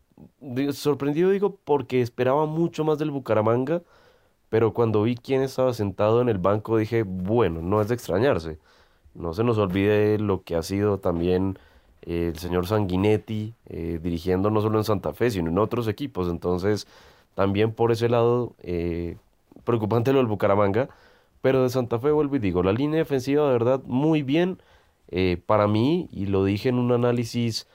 Sorprendido 0.74 1.30
digo 1.32 1.58
porque 1.64 2.02
esperaba 2.02 2.46
mucho 2.46 2.84
más 2.84 3.00
del 3.00 3.12
Bucaramanga, 3.12 3.82
pero 4.50 4.74
cuando 4.74 5.04
vi 5.04 5.16
quién 5.16 5.42
estaba 5.42 5.74
sentado 5.74 6.22
en 6.22 6.30
el 6.30 6.40
banco 6.40 6.78
dije, 6.78 7.04
bueno, 7.04 7.62
no 7.62 7.82
es 7.82 7.88
de 7.90 7.96
extrañarse. 7.96 8.60
No 9.14 9.34
se 9.34 9.44
nos 9.44 9.58
olvide 9.58 10.20
lo 10.20 10.44
que 10.44 10.56
ha 10.56 10.64
sido 10.64 11.00
también 11.00 11.58
eh, 12.04 12.30
el 12.34 12.40
señor 12.40 12.68
Sanguinetti 12.68 13.54
eh, 13.68 14.00
dirigiendo 14.02 14.50
no 14.50 14.62
solo 14.62 14.78
en 14.80 14.84
Santa 14.84 15.14
Fe, 15.14 15.32
sino 15.32 15.50
en 15.50 15.58
otros 15.60 15.88
equipos. 15.88 16.30
Entonces, 16.30 16.88
también 17.36 17.74
por 17.74 17.92
ese 17.92 18.10
lado, 18.10 18.54
eh, 18.64 19.18
preocupante 19.64 20.12
lo 20.14 20.20
del 20.20 20.28
Bucaramanga. 20.28 20.90
Pero 21.42 21.64
de 21.64 21.70
Santa 21.70 22.00
Fe 22.00 22.12
vuelvo 22.12 22.36
y 22.36 22.40
digo, 22.40 22.64
la 22.64 22.74
línea 22.74 23.00
defensiva 23.00 23.46
de 23.46 23.54
verdad 23.54 23.82
muy 23.86 24.24
bien 24.24 24.62
para 25.46 25.68
mí, 25.68 26.08
y 26.12 26.28
lo 26.28 26.44
dije 26.44 26.70
en 26.70 26.78
un 26.78 26.92
análisis 26.92 27.68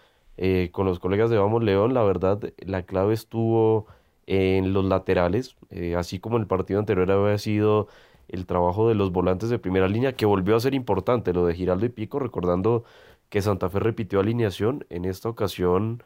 con 0.73 0.87
los 0.87 0.99
colegas 1.01 1.31
de 1.31 1.39
Vamos 1.39 1.65
León, 1.65 1.95
la 1.95 2.03
verdad, 2.03 2.41
la 2.59 2.83
clave 2.83 3.15
estuvo 3.15 3.87
en 4.27 4.73
los 4.73 4.85
laterales, 4.85 5.57
así 5.97 6.21
como 6.21 6.37
el 6.37 6.47
partido 6.47 6.79
anterior 6.79 7.11
había 7.11 7.39
sido 7.39 7.89
el 8.29 8.47
trabajo 8.47 8.89
de 8.89 8.95
los 8.95 9.13
volantes 9.13 9.51
de 9.51 9.59
primera 9.59 9.89
línea, 9.89 10.15
que 10.15 10.27
volvió 10.27 10.57
a 10.57 10.61
ser 10.61 10.75
importante, 10.75 11.33
lo 11.33 11.45
de 11.45 11.55
Giraldo 11.55 11.87
y 11.87 11.91
Pico, 11.91 12.19
recordando 12.19 12.85
que 13.29 13.43
Santa 13.43 13.69
Fe 13.69 13.81
repitió 13.81 14.21
alineación, 14.21 14.87
en 14.91 15.05
esta 15.05 15.29
ocasión 15.29 16.03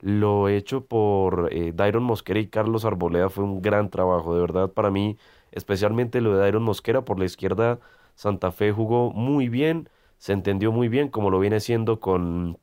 lo 0.00 0.48
hecho 0.48 0.84
por 0.84 1.48
eh, 1.52 1.72
Mosquera 2.00 2.40
y 2.40 2.48
Carlos 2.48 2.84
Arboleda 2.84 3.30
fue 3.30 3.44
un 3.44 3.62
gran 3.62 3.88
trabajo, 3.88 4.34
de 4.34 4.40
verdad 4.40 4.70
para 4.70 4.90
mí, 4.90 5.16
especialmente 5.52 6.20
lo 6.20 6.34
de 6.34 6.40
Dairon 6.40 6.62
Mosquera 6.62 7.04
por 7.04 7.18
la 7.18 7.24
izquierda, 7.24 7.78
Santa 8.14 8.52
Fe 8.52 8.72
jugó 8.72 9.12
muy 9.12 9.48
bien, 9.48 9.88
se 10.18 10.32
entendió 10.32 10.72
muy 10.72 10.88
bien 10.88 11.08
como 11.08 11.30
lo 11.30 11.38
viene 11.40 11.56
haciendo 11.56 12.00
con 12.00 12.58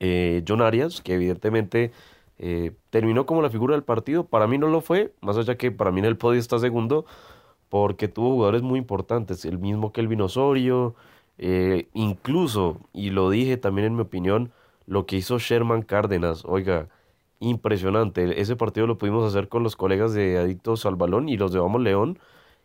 eh, 0.00 0.44
John 0.46 0.62
Arias, 0.62 1.00
que 1.00 1.14
evidentemente 1.14 1.92
eh, 2.38 2.72
terminó 2.90 3.26
como 3.26 3.42
la 3.42 3.50
figura 3.50 3.74
del 3.74 3.84
partido, 3.84 4.24
para 4.26 4.46
mí 4.46 4.58
no 4.58 4.68
lo 4.68 4.80
fue, 4.80 5.14
más 5.20 5.36
allá 5.36 5.56
que 5.56 5.70
para 5.70 5.92
mí 5.92 6.00
en 6.00 6.06
el 6.06 6.16
podio 6.16 6.40
está 6.40 6.58
segundo, 6.58 7.04
porque 7.68 8.08
tuvo 8.08 8.30
jugadores 8.32 8.62
muy 8.62 8.78
importantes, 8.78 9.44
el 9.44 9.58
mismo 9.58 9.92
Kelvin 9.92 10.22
Osorio, 10.22 10.94
eh, 11.38 11.88
incluso, 11.94 12.80
y 12.92 13.10
lo 13.10 13.30
dije 13.30 13.56
también 13.56 13.86
en 13.86 13.96
mi 13.96 14.02
opinión, 14.02 14.52
lo 14.86 15.06
que 15.06 15.16
hizo 15.16 15.38
Sherman 15.38 15.82
Cárdenas, 15.82 16.44
oiga, 16.44 16.88
impresionante, 17.42 18.40
ese 18.40 18.56
partido 18.56 18.86
lo 18.86 18.98
pudimos 18.98 19.28
hacer 19.28 19.48
con 19.48 19.62
los 19.62 19.76
colegas 19.76 20.14
de 20.14 20.38
Adictos 20.38 20.86
al 20.86 20.96
Balón 20.96 21.28
y 21.28 21.36
los 21.36 21.52
de 21.52 21.58
Vamos 21.58 21.82
León, 21.82 22.18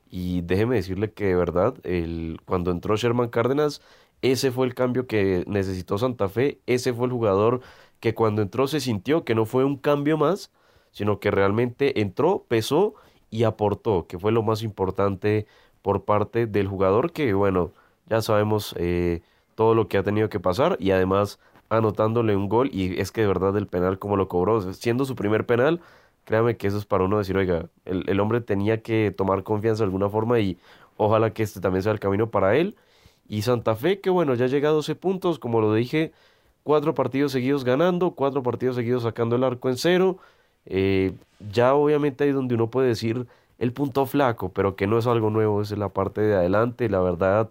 y 0.09 0.41
déjeme 0.41 0.75
decirle 0.75 1.11
que 1.11 1.25
de 1.25 1.35
verdad, 1.35 1.75
el, 1.83 2.39
cuando 2.45 2.71
entró 2.71 2.95
Sherman 2.95 3.29
Cárdenas, 3.29 3.81
ese 4.21 4.51
fue 4.51 4.67
el 4.67 4.75
cambio 4.75 5.07
que 5.07 5.43
necesitó 5.47 5.97
Santa 5.97 6.29
Fe, 6.29 6.59
ese 6.67 6.93
fue 6.93 7.07
el 7.07 7.11
jugador 7.11 7.61
que 7.99 8.13
cuando 8.13 8.41
entró 8.41 8.67
se 8.67 8.79
sintió 8.79 9.25
que 9.25 9.35
no 9.35 9.45
fue 9.45 9.65
un 9.65 9.77
cambio 9.77 10.17
más, 10.17 10.51
sino 10.91 11.19
que 11.19 11.31
realmente 11.31 11.99
entró, 12.01 12.45
pesó 12.47 12.93
y 13.29 13.43
aportó, 13.43 14.07
que 14.07 14.19
fue 14.19 14.31
lo 14.31 14.43
más 14.43 14.63
importante 14.63 15.47
por 15.81 16.05
parte 16.05 16.47
del 16.47 16.67
jugador 16.67 17.11
que, 17.11 17.33
bueno, 17.33 17.71
ya 18.07 18.21
sabemos 18.21 18.75
eh, 18.77 19.21
todo 19.55 19.73
lo 19.75 19.87
que 19.87 19.97
ha 19.97 20.03
tenido 20.03 20.29
que 20.29 20.39
pasar 20.39 20.77
y 20.79 20.91
además 20.91 21.39
anotándole 21.69 22.35
un 22.35 22.49
gol 22.49 22.69
y 22.73 22.99
es 22.99 23.11
que 23.11 23.21
de 23.21 23.27
verdad 23.27 23.55
el 23.57 23.67
penal 23.67 23.99
como 23.99 24.15
lo 24.17 24.27
cobró, 24.27 24.73
siendo 24.73 25.05
su 25.05 25.15
primer 25.15 25.45
penal, 25.45 25.81
créame 26.25 26.57
que 26.57 26.67
eso 26.67 26.77
es 26.77 26.85
para 26.85 27.05
uno 27.05 27.17
decir, 27.17 27.37
oiga, 27.37 27.69
el, 27.85 28.03
el 28.09 28.19
hombre 28.19 28.41
tenía 28.41 28.81
que 28.81 29.13
tomar 29.15 29.43
confianza 29.43 29.83
de 29.83 29.85
alguna 29.85 30.09
forma 30.09 30.39
y 30.39 30.57
ojalá 30.97 31.33
que 31.33 31.43
este 31.43 31.59
también 31.61 31.83
sea 31.83 31.91
el 31.93 31.99
camino 31.99 32.29
para 32.29 32.55
él. 32.55 32.75
Y 33.29 33.41
Santa 33.43 33.75
Fe, 33.75 33.99
que 33.99 34.09
bueno, 34.09 34.35
ya 34.35 34.47
llega 34.47 34.69
a 34.69 34.71
12 34.71 34.95
puntos, 34.95 35.39
como 35.39 35.61
lo 35.61 35.73
dije, 35.73 36.13
cuatro 36.63 36.93
partidos 36.93 37.31
seguidos 37.31 37.63
ganando, 37.63 38.11
cuatro 38.11 38.43
partidos 38.43 38.75
seguidos 38.75 39.03
sacando 39.03 39.35
el 39.37 39.43
arco 39.43 39.69
en 39.69 39.77
cero. 39.77 40.17
Eh, 40.65 41.13
ya 41.39 41.73
obviamente 41.75 42.23
ahí 42.25 42.31
donde 42.31 42.55
uno 42.55 42.69
puede 42.69 42.89
decir 42.89 43.27
el 43.57 43.73
punto 43.73 44.05
flaco, 44.05 44.51
pero 44.53 44.75
que 44.75 44.87
no 44.87 44.97
es 44.97 45.07
algo 45.07 45.29
nuevo, 45.29 45.61
es 45.61 45.71
la 45.77 45.89
parte 45.89 46.21
de 46.21 46.35
adelante, 46.35 46.89
la 46.89 46.99
verdad, 46.99 47.49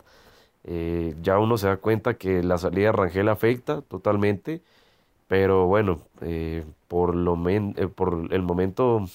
eh, 0.67 1.15
ya 1.23 1.39
uno 1.39 1.59
se 1.59 1.69
da 1.69 1.79
cuenta 1.79 2.15
que 2.15 2.43
la 2.43 2.59
salida 2.59 2.87
de 2.89 2.93
Rangel 2.93 3.29
afecta 3.29 3.83
totalmente, 3.83 4.63
pero 5.29 5.67
bueno, 5.67 6.01
eh, 6.23 6.65
por, 6.89 7.15
lo 7.17 7.37
por 7.95 8.29
el 8.33 8.43
momento 8.43 9.07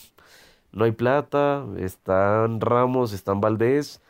no 0.74 0.86
hay 0.86 0.92
plata, 0.94 1.66
están 1.78 2.62
Ramos, 2.62 3.14
están 3.14 3.42
Valdés, 3.42 4.02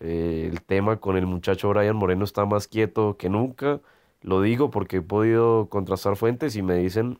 el 0.00 0.62
tema 0.62 0.98
con 0.98 1.16
el 1.16 1.26
muchacho 1.26 1.70
Brian 1.70 1.96
Moreno 1.96 2.24
está 2.24 2.44
más 2.46 2.68
quieto 2.68 3.16
que 3.16 3.28
nunca, 3.28 3.80
lo 4.22 4.42
digo 4.42 4.70
porque 4.70 4.98
he 4.98 5.02
podido 5.02 5.68
contrastar 5.68 6.16
fuentes 6.16 6.56
y 6.56 6.62
me 6.62 6.76
dicen 6.76 7.18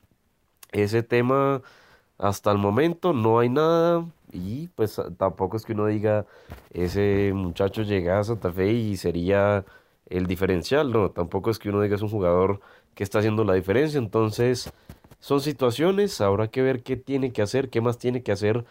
ese 0.72 1.02
tema 1.02 1.62
hasta 2.22 2.52
el 2.52 2.58
momento 2.58 3.12
no 3.12 3.40
hay 3.40 3.48
nada 3.48 4.06
y 4.32 4.68
pues 4.68 5.00
tampoco 5.18 5.56
es 5.56 5.64
que 5.64 5.72
uno 5.72 5.86
diga 5.86 6.24
ese 6.72 7.32
muchacho 7.34 7.82
llega 7.82 8.20
a 8.20 8.24
Santa 8.24 8.52
Fe 8.52 8.72
y 8.72 8.96
sería 8.96 9.64
el 10.06 10.26
diferencial, 10.28 10.92
no, 10.92 11.10
tampoco 11.10 11.50
es 11.50 11.58
que 11.58 11.68
uno 11.70 11.80
diga 11.80 11.96
es 11.96 12.02
un 12.02 12.10
jugador 12.10 12.60
que 12.94 13.02
está 13.02 13.18
haciendo 13.18 13.42
la 13.42 13.54
diferencia, 13.54 13.98
entonces 13.98 14.72
son 15.18 15.40
situaciones, 15.40 16.20
habrá 16.20 16.46
que 16.48 16.62
ver 16.62 16.84
qué 16.84 16.96
tiene 16.96 17.32
que 17.32 17.42
hacer, 17.42 17.70
qué 17.70 17.80
más 17.80 17.98
tiene 17.98 18.22
que 18.22 18.30
hacer 18.30 18.64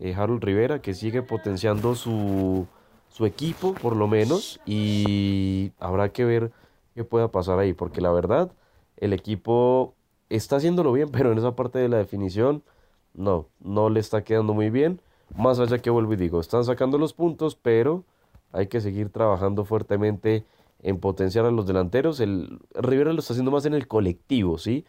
eh, 0.00 0.14
Harold 0.14 0.42
Rivera, 0.42 0.82
que 0.82 0.92
sigue 0.92 1.22
potenciando 1.22 1.94
su, 1.94 2.66
su 3.08 3.24
equipo 3.24 3.74
por 3.74 3.94
lo 3.94 4.08
menos 4.08 4.60
y 4.66 5.70
habrá 5.78 6.08
que 6.08 6.24
ver 6.24 6.50
qué 6.96 7.04
pueda 7.04 7.28
pasar 7.30 7.60
ahí, 7.60 7.72
porque 7.72 8.00
la 8.00 8.10
verdad 8.10 8.50
el 8.96 9.12
equipo 9.12 9.94
está 10.28 10.56
haciéndolo 10.56 10.92
bien, 10.92 11.08
pero 11.12 11.30
en 11.30 11.38
esa 11.38 11.54
parte 11.54 11.78
de 11.78 11.88
la 11.88 11.98
definición 11.98 12.64
no, 13.16 13.46
no 13.60 13.88
le 13.90 14.00
está 14.00 14.22
quedando 14.22 14.54
muy 14.54 14.70
bien. 14.70 15.00
Más 15.36 15.58
allá 15.58 15.78
que 15.78 15.90
vuelvo 15.90 16.12
y 16.12 16.16
digo, 16.16 16.40
están 16.40 16.64
sacando 16.64 16.98
los 16.98 17.12
puntos, 17.12 17.56
pero 17.56 18.04
hay 18.52 18.68
que 18.68 18.80
seguir 18.80 19.10
trabajando 19.10 19.64
fuertemente 19.64 20.44
en 20.82 20.98
potenciar 20.98 21.44
a 21.46 21.50
los 21.50 21.66
delanteros. 21.66 22.20
El 22.20 22.60
Rivera 22.74 23.12
lo 23.12 23.18
está 23.20 23.32
haciendo 23.32 23.50
más 23.50 23.66
en 23.66 23.74
el 23.74 23.88
colectivo, 23.88 24.58
¿sí? 24.58 24.84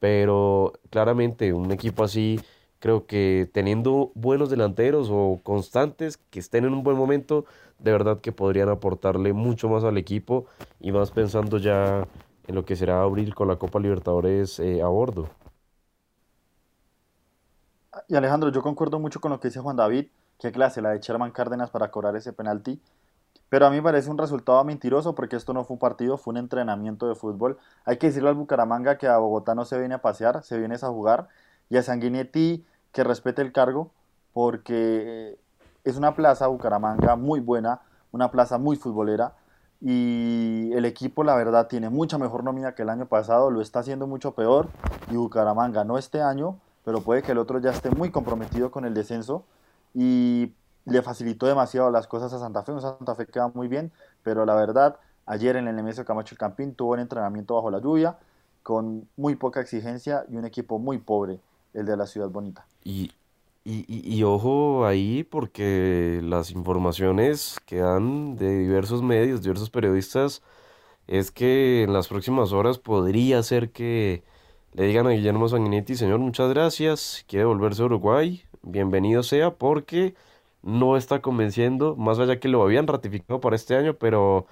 Pero 0.00 0.72
claramente 0.90 1.52
un 1.52 1.72
equipo 1.72 2.04
así, 2.04 2.40
creo 2.78 3.06
que 3.06 3.48
teniendo 3.52 4.12
buenos 4.14 4.48
delanteros 4.50 5.08
o 5.10 5.40
constantes 5.42 6.16
que 6.16 6.38
estén 6.38 6.64
en 6.64 6.72
un 6.72 6.82
buen 6.82 6.96
momento, 6.96 7.44
de 7.78 7.92
verdad 7.92 8.20
que 8.20 8.32
podrían 8.32 8.68
aportarle 8.68 9.32
mucho 9.32 9.68
más 9.68 9.84
al 9.84 9.98
equipo 9.98 10.46
y 10.80 10.92
más 10.92 11.10
pensando 11.10 11.58
ya 11.58 12.06
en 12.46 12.54
lo 12.54 12.64
que 12.64 12.76
será 12.76 13.02
abrir 13.02 13.34
con 13.34 13.48
la 13.48 13.56
Copa 13.56 13.80
Libertadores 13.80 14.58
eh, 14.60 14.82
a 14.82 14.86
bordo. 14.86 15.28
Y 18.08 18.16
Alejandro, 18.16 18.50
yo 18.50 18.62
concuerdo 18.62 18.98
mucho 18.98 19.20
con 19.20 19.30
lo 19.30 19.40
que 19.40 19.48
dice 19.48 19.60
Juan 19.60 19.76
David, 19.76 20.06
qué 20.38 20.52
clase 20.52 20.82
la 20.82 20.90
de 20.90 21.00
Sherman 21.00 21.30
Cárdenas 21.30 21.70
para 21.70 21.90
cobrar 21.90 22.16
ese 22.16 22.32
penalti. 22.32 22.80
Pero 23.48 23.66
a 23.66 23.70
mí 23.70 23.76
me 23.76 23.82
parece 23.82 24.10
un 24.10 24.18
resultado 24.18 24.62
mentiroso 24.64 25.14
porque 25.14 25.36
esto 25.36 25.52
no 25.52 25.64
fue 25.64 25.74
un 25.74 25.78
partido, 25.78 26.16
fue 26.16 26.32
un 26.32 26.38
entrenamiento 26.38 27.08
de 27.08 27.14
fútbol. 27.14 27.58
Hay 27.84 27.96
que 27.96 28.08
decirle 28.08 28.28
al 28.28 28.34
Bucaramanga 28.34 28.98
que 28.98 29.06
a 29.06 29.18
Bogotá 29.18 29.54
no 29.54 29.64
se 29.64 29.78
viene 29.78 29.94
a 29.94 30.02
pasear, 30.02 30.42
se 30.42 30.58
viene 30.58 30.74
a 30.74 30.88
jugar. 30.88 31.28
Y 31.68 31.76
a 31.76 31.82
Sanguinetti 31.82 32.64
que 32.92 33.04
respete 33.04 33.42
el 33.42 33.52
cargo 33.52 33.90
porque 34.32 35.38
es 35.84 35.96
una 35.96 36.14
plaza, 36.14 36.48
Bucaramanga, 36.48 37.16
muy 37.16 37.40
buena, 37.40 37.80
una 38.10 38.30
plaza 38.30 38.58
muy 38.58 38.76
futbolera. 38.76 39.34
Y 39.80 40.72
el 40.72 40.84
equipo, 40.84 41.22
la 41.22 41.36
verdad, 41.36 41.68
tiene 41.68 41.88
mucha 41.88 42.18
mejor 42.18 42.42
nómina 42.42 42.74
que 42.74 42.82
el 42.82 42.88
año 42.88 43.06
pasado, 43.06 43.50
lo 43.50 43.60
está 43.60 43.80
haciendo 43.80 44.06
mucho 44.06 44.32
peor. 44.32 44.68
Y 45.10 45.16
Bucaramanga 45.16 45.84
no 45.84 45.98
este 45.98 46.20
año, 46.20 46.58
pero 46.86 47.00
puede 47.00 47.20
que 47.20 47.32
el 47.32 47.38
otro 47.38 47.58
ya 47.58 47.70
esté 47.70 47.90
muy 47.90 48.12
comprometido 48.12 48.70
con 48.70 48.84
el 48.84 48.94
descenso 48.94 49.44
y 49.92 50.52
le 50.84 51.02
facilitó 51.02 51.46
demasiado 51.46 51.90
las 51.90 52.06
cosas 52.06 52.32
a 52.32 52.38
Santa 52.38 52.62
Fe. 52.62 52.70
Un 52.70 52.80
Santa 52.80 53.16
Fe 53.16 53.26
queda 53.26 53.50
muy 53.52 53.66
bien, 53.66 53.90
pero 54.22 54.46
la 54.46 54.54
verdad, 54.54 54.94
ayer 55.26 55.56
en 55.56 55.66
el 55.66 55.74
Nemesio 55.74 56.04
Camacho 56.04 56.36
el 56.36 56.38
Campín 56.38 56.76
tuvo 56.76 56.92
un 56.92 57.00
entrenamiento 57.00 57.56
bajo 57.56 57.72
la 57.72 57.80
lluvia, 57.80 58.18
con 58.62 59.08
muy 59.16 59.34
poca 59.34 59.60
exigencia 59.60 60.24
y 60.30 60.36
un 60.36 60.44
equipo 60.44 60.78
muy 60.78 60.98
pobre, 60.98 61.40
el 61.74 61.86
de 61.86 61.96
la 61.96 62.06
Ciudad 62.06 62.28
Bonita. 62.28 62.64
Y, 62.84 63.10
y, 63.64 63.84
y, 63.88 64.22
ojo 64.22 64.86
ahí, 64.86 65.24
porque 65.24 66.20
las 66.22 66.52
informaciones 66.52 67.58
que 67.66 67.78
dan 67.78 68.36
de 68.36 68.58
diversos 68.58 69.02
medios, 69.02 69.42
diversos 69.42 69.70
periodistas, 69.70 70.40
es 71.08 71.32
que 71.32 71.82
en 71.82 71.92
las 71.92 72.06
próximas 72.06 72.52
horas 72.52 72.78
podría 72.78 73.42
ser 73.42 73.72
que 73.72 74.22
le 74.76 74.84
digan 74.86 75.06
a 75.06 75.10
Guillermo 75.10 75.48
Sanguinetti, 75.48 75.94
señor, 75.96 76.18
muchas 76.18 76.50
gracias, 76.50 77.24
quiere 77.28 77.46
volverse 77.46 77.80
a 77.80 77.86
Uruguay, 77.86 78.44
bienvenido 78.62 79.22
sea, 79.22 79.52
porque 79.54 80.14
no 80.62 80.98
está 80.98 81.22
convenciendo, 81.22 81.96
más 81.96 82.18
allá 82.18 82.38
que 82.40 82.48
lo 82.48 82.62
habían 82.62 82.86
ratificado 82.86 83.40
para 83.40 83.56
este 83.56 83.74
año, 83.74 83.94
pero 83.94 84.46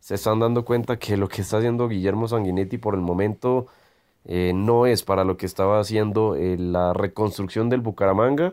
se 0.00 0.16
están 0.16 0.38
dando 0.40 0.66
cuenta 0.66 0.98
que 0.98 1.16
lo 1.16 1.28
que 1.28 1.40
está 1.40 1.58
haciendo 1.58 1.88
Guillermo 1.88 2.28
Sanguinetti 2.28 2.76
por 2.76 2.94
el 2.94 3.00
momento 3.00 3.68
eh, 4.26 4.52
no 4.54 4.84
es 4.86 5.02
para 5.02 5.24
lo 5.24 5.38
que 5.38 5.46
estaba 5.46 5.80
haciendo 5.80 6.36
eh, 6.36 6.58
la 6.58 6.92
reconstrucción 6.92 7.70
del 7.70 7.80
Bucaramanga, 7.80 8.52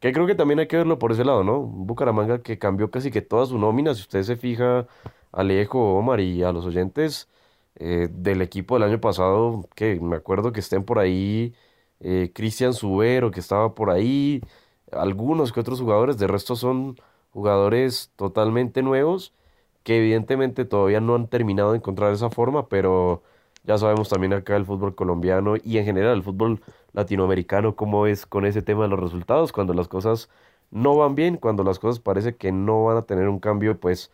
que 0.00 0.12
creo 0.12 0.26
que 0.26 0.34
también 0.34 0.58
hay 0.60 0.66
que 0.68 0.78
verlo 0.78 0.98
por 0.98 1.12
ese 1.12 1.24
lado, 1.24 1.44
¿no? 1.44 1.60
Bucaramanga 1.62 2.42
que 2.42 2.58
cambió 2.58 2.90
casi 2.90 3.12
que 3.12 3.22
toda 3.22 3.46
su 3.46 3.58
nómina, 3.58 3.94
si 3.94 4.00
usted 4.02 4.24
se 4.24 4.36
fija, 4.36 4.88
Alejo, 5.32 5.96
Omar 5.96 6.20
y 6.20 6.42
a 6.42 6.52
los 6.52 6.66
oyentes, 6.66 7.28
eh, 7.76 8.08
del 8.10 8.42
equipo 8.42 8.74
del 8.76 8.84
año 8.84 9.00
pasado, 9.00 9.68
que 9.74 10.00
me 10.00 10.16
acuerdo 10.16 10.52
que 10.52 10.60
estén 10.60 10.84
por 10.84 10.98
ahí 10.98 11.54
eh, 12.00 12.30
Cristian 12.34 12.74
Subero, 12.74 13.30
que 13.30 13.40
estaba 13.40 13.74
por 13.74 13.90
ahí, 13.90 14.42
algunos 14.92 15.52
que 15.52 15.60
otros 15.60 15.80
jugadores, 15.80 16.18
de 16.18 16.26
resto 16.26 16.56
son 16.56 16.96
jugadores 17.32 18.12
totalmente 18.16 18.82
nuevos, 18.82 19.34
que 19.82 19.98
evidentemente 19.98 20.64
todavía 20.64 21.00
no 21.00 21.14
han 21.14 21.28
terminado 21.28 21.72
de 21.72 21.78
encontrar 21.78 22.12
esa 22.12 22.30
forma, 22.30 22.68
pero 22.68 23.22
ya 23.64 23.78
sabemos 23.78 24.08
también 24.08 24.32
acá 24.32 24.56
el 24.56 24.64
fútbol 24.66 24.94
colombiano 24.94 25.56
y 25.62 25.78
en 25.78 25.84
general 25.84 26.16
el 26.16 26.22
fútbol 26.22 26.62
latinoamericano 26.92 27.76
cómo 27.76 28.06
es 28.06 28.26
con 28.26 28.46
ese 28.46 28.62
tema 28.62 28.84
de 28.84 28.88
los 28.90 29.00
resultados, 29.00 29.52
cuando 29.52 29.74
las 29.74 29.88
cosas 29.88 30.30
no 30.70 30.96
van 30.96 31.14
bien, 31.14 31.36
cuando 31.36 31.64
las 31.64 31.78
cosas 31.78 32.00
parece 32.00 32.36
que 32.36 32.52
no 32.52 32.84
van 32.84 32.96
a 32.98 33.02
tener 33.02 33.28
un 33.28 33.38
cambio, 33.40 33.78
pues 33.78 34.10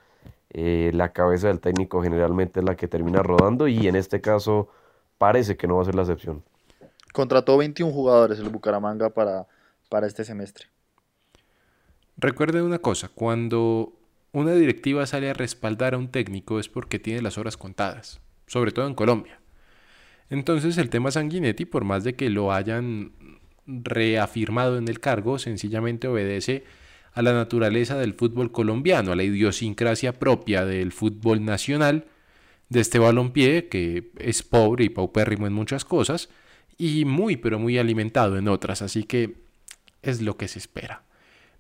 eh, 0.55 0.91
la 0.93 1.13
cabeza 1.13 1.49
del 1.49 1.61
técnico 1.61 2.03
generalmente 2.03 2.61
es 2.61 2.67
la 2.67 2.77
que 2.77 2.87
termina 2.87 3.23
rodando 3.23 3.69
y 3.69 3.89
en 3.89 3.97
este 3.97 4.21
caso 4.21 4.69
parece 5.17 5.57
que 5.57 5.67
no 5.67 5.77
va 5.77 5.83
a 5.83 5.85
ser 5.87 5.95
la 5.95 6.03
excepción. 6.03 6.43
Contrató 7.13 7.57
21 7.57 7.91
jugadores 7.91 8.39
el 8.39 8.51
Bucaramanga 8.51 9.11
para, 9.11 9.47
para 9.89 10.07
este 10.07 10.25
semestre. 10.25 10.67
Recuerden 12.19 12.65
una 12.65 12.79
cosa, 12.79 13.09
cuando 13.15 13.95
una 14.33 14.53
directiva 14.53 15.07
sale 15.07 15.31
a 15.31 15.35
respaldar 15.35 15.95
a 15.95 15.99
un 15.99 16.09
técnico 16.09 16.61
es 16.61 16.69
porque 16.69 16.99
tiene 16.99 17.23
las 17.23 17.39
horas 17.39 17.57
contadas, 17.57 18.21
sobre 18.47 18.73
todo 18.73 18.87
en 18.87 18.95
Colombia. 18.95 19.41
Entonces 20.29 20.77
el 20.77 20.91
tema 20.91 21.11
Sanguinetti, 21.11 21.65
por 21.65 21.85
más 21.85 22.05
de 22.05 22.15
que 22.15 22.29
lo 22.29 22.53
hayan 22.53 23.13
reafirmado 23.67 24.77
en 24.77 24.89
el 24.89 25.01
cargo, 25.01 25.39
sencillamente 25.39 26.09
obedece 26.09 26.65
a 27.15 27.23
la 27.23 27.33
naturaleza 27.33 27.97
del 27.99 28.15
fútbol 28.15 28.53
colombiano, 28.53 29.13
a 29.13 29.17
la 29.17 29.23
idiosincrasia 29.23 30.19
propia 30.19 30.65
del 30.65 30.93
fútbol 30.93 31.45
nacional, 31.45 32.07
de 32.69 32.81
este 32.81 32.99
balompié 32.99 33.69
que 33.69 34.11
es 34.19 34.43
pobre 34.43 34.85
y 34.85 34.89
paupérrimo 34.89 35.47
en 35.47 35.53
muchas 35.53 35.85
cosas 35.85 36.31
y 36.79 37.05
muy 37.05 37.37
pero 37.37 37.59
muy 37.59 37.79
alimentado 37.79 38.39
en 38.39 38.49
otras, 38.49 38.81
así 38.81 39.05
que 39.05 39.35
es 40.01 40.23
lo 40.23 40.37
que 40.37 40.49
se 40.49 40.59
espera. 40.59 41.05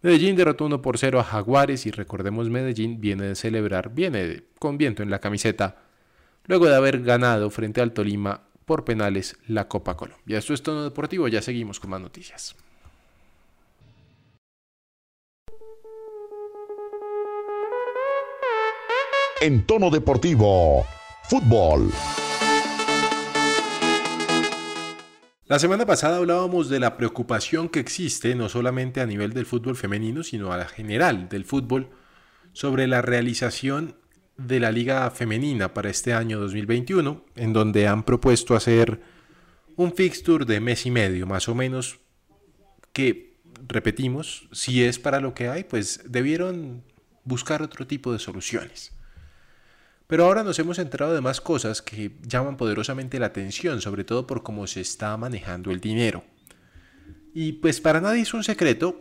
Medellín 0.00 0.34
derrotó 0.34 0.64
1 0.64 0.82
por 0.82 0.98
0 0.98 1.20
a 1.20 1.24
Jaguares 1.24 1.86
y 1.86 1.90
recordemos 1.90 2.50
Medellín 2.50 3.00
viene 3.00 3.24
de 3.24 3.34
celebrar, 3.36 3.94
viene 3.94 4.44
con 4.58 4.78
viento 4.78 5.02
en 5.02 5.10
la 5.10 5.20
camiseta, 5.20 5.82
luego 6.46 6.66
de 6.66 6.74
haber 6.74 7.02
ganado 7.02 7.50
frente 7.50 7.80
al 7.80 7.92
Tolima 7.92 8.48
por 8.64 8.84
penales 8.84 9.36
la 9.46 9.68
Copa 9.68 9.96
Colombia. 9.96 10.38
Esto 10.38 10.54
es 10.54 10.62
todo 10.62 10.82
deportivo, 10.82 11.28
ya 11.28 11.42
seguimos 11.42 11.78
con 11.78 11.90
más 11.90 12.00
noticias. 12.00 12.56
En 19.42 19.66
tono 19.66 19.90
deportivo. 19.90 20.86
Fútbol. 21.24 21.90
La 25.48 25.58
semana 25.58 25.84
pasada 25.84 26.18
hablábamos 26.18 26.68
de 26.68 26.78
la 26.78 26.96
preocupación 26.96 27.68
que 27.68 27.80
existe 27.80 28.36
no 28.36 28.48
solamente 28.48 29.00
a 29.00 29.06
nivel 29.06 29.32
del 29.32 29.44
fútbol 29.44 29.74
femenino, 29.74 30.22
sino 30.22 30.52
a 30.52 30.56
la 30.58 30.68
general 30.68 31.28
del 31.28 31.44
fútbol 31.44 31.90
sobre 32.52 32.86
la 32.86 33.02
realización 33.02 33.96
de 34.36 34.60
la 34.60 34.70
liga 34.70 35.10
femenina 35.10 35.74
para 35.74 35.90
este 35.90 36.14
año 36.14 36.38
2021, 36.38 37.24
en 37.34 37.52
donde 37.52 37.88
han 37.88 38.04
propuesto 38.04 38.54
hacer 38.54 39.02
un 39.74 39.92
fixture 39.92 40.44
de 40.44 40.60
mes 40.60 40.86
y 40.86 40.92
medio, 40.92 41.26
más 41.26 41.48
o 41.48 41.56
menos, 41.56 41.98
que, 42.92 43.40
repetimos, 43.66 44.48
si 44.52 44.84
es 44.84 45.00
para 45.00 45.18
lo 45.18 45.34
que 45.34 45.48
hay, 45.48 45.64
pues 45.64 46.00
debieron 46.06 46.84
buscar 47.24 47.60
otro 47.60 47.88
tipo 47.88 48.12
de 48.12 48.20
soluciones. 48.20 48.92
Pero 50.12 50.26
ahora 50.26 50.44
nos 50.44 50.58
hemos 50.58 50.78
enterado 50.78 51.14
de 51.14 51.22
más 51.22 51.40
cosas 51.40 51.80
que 51.80 52.10
llaman 52.20 52.58
poderosamente 52.58 53.18
la 53.18 53.28
atención, 53.28 53.80
sobre 53.80 54.04
todo 54.04 54.26
por 54.26 54.42
cómo 54.42 54.66
se 54.66 54.82
está 54.82 55.16
manejando 55.16 55.70
el 55.70 55.80
dinero. 55.80 56.22
Y 57.32 57.52
pues 57.52 57.80
para 57.80 58.02
nadie 58.02 58.20
es 58.20 58.34
un 58.34 58.44
secreto, 58.44 59.00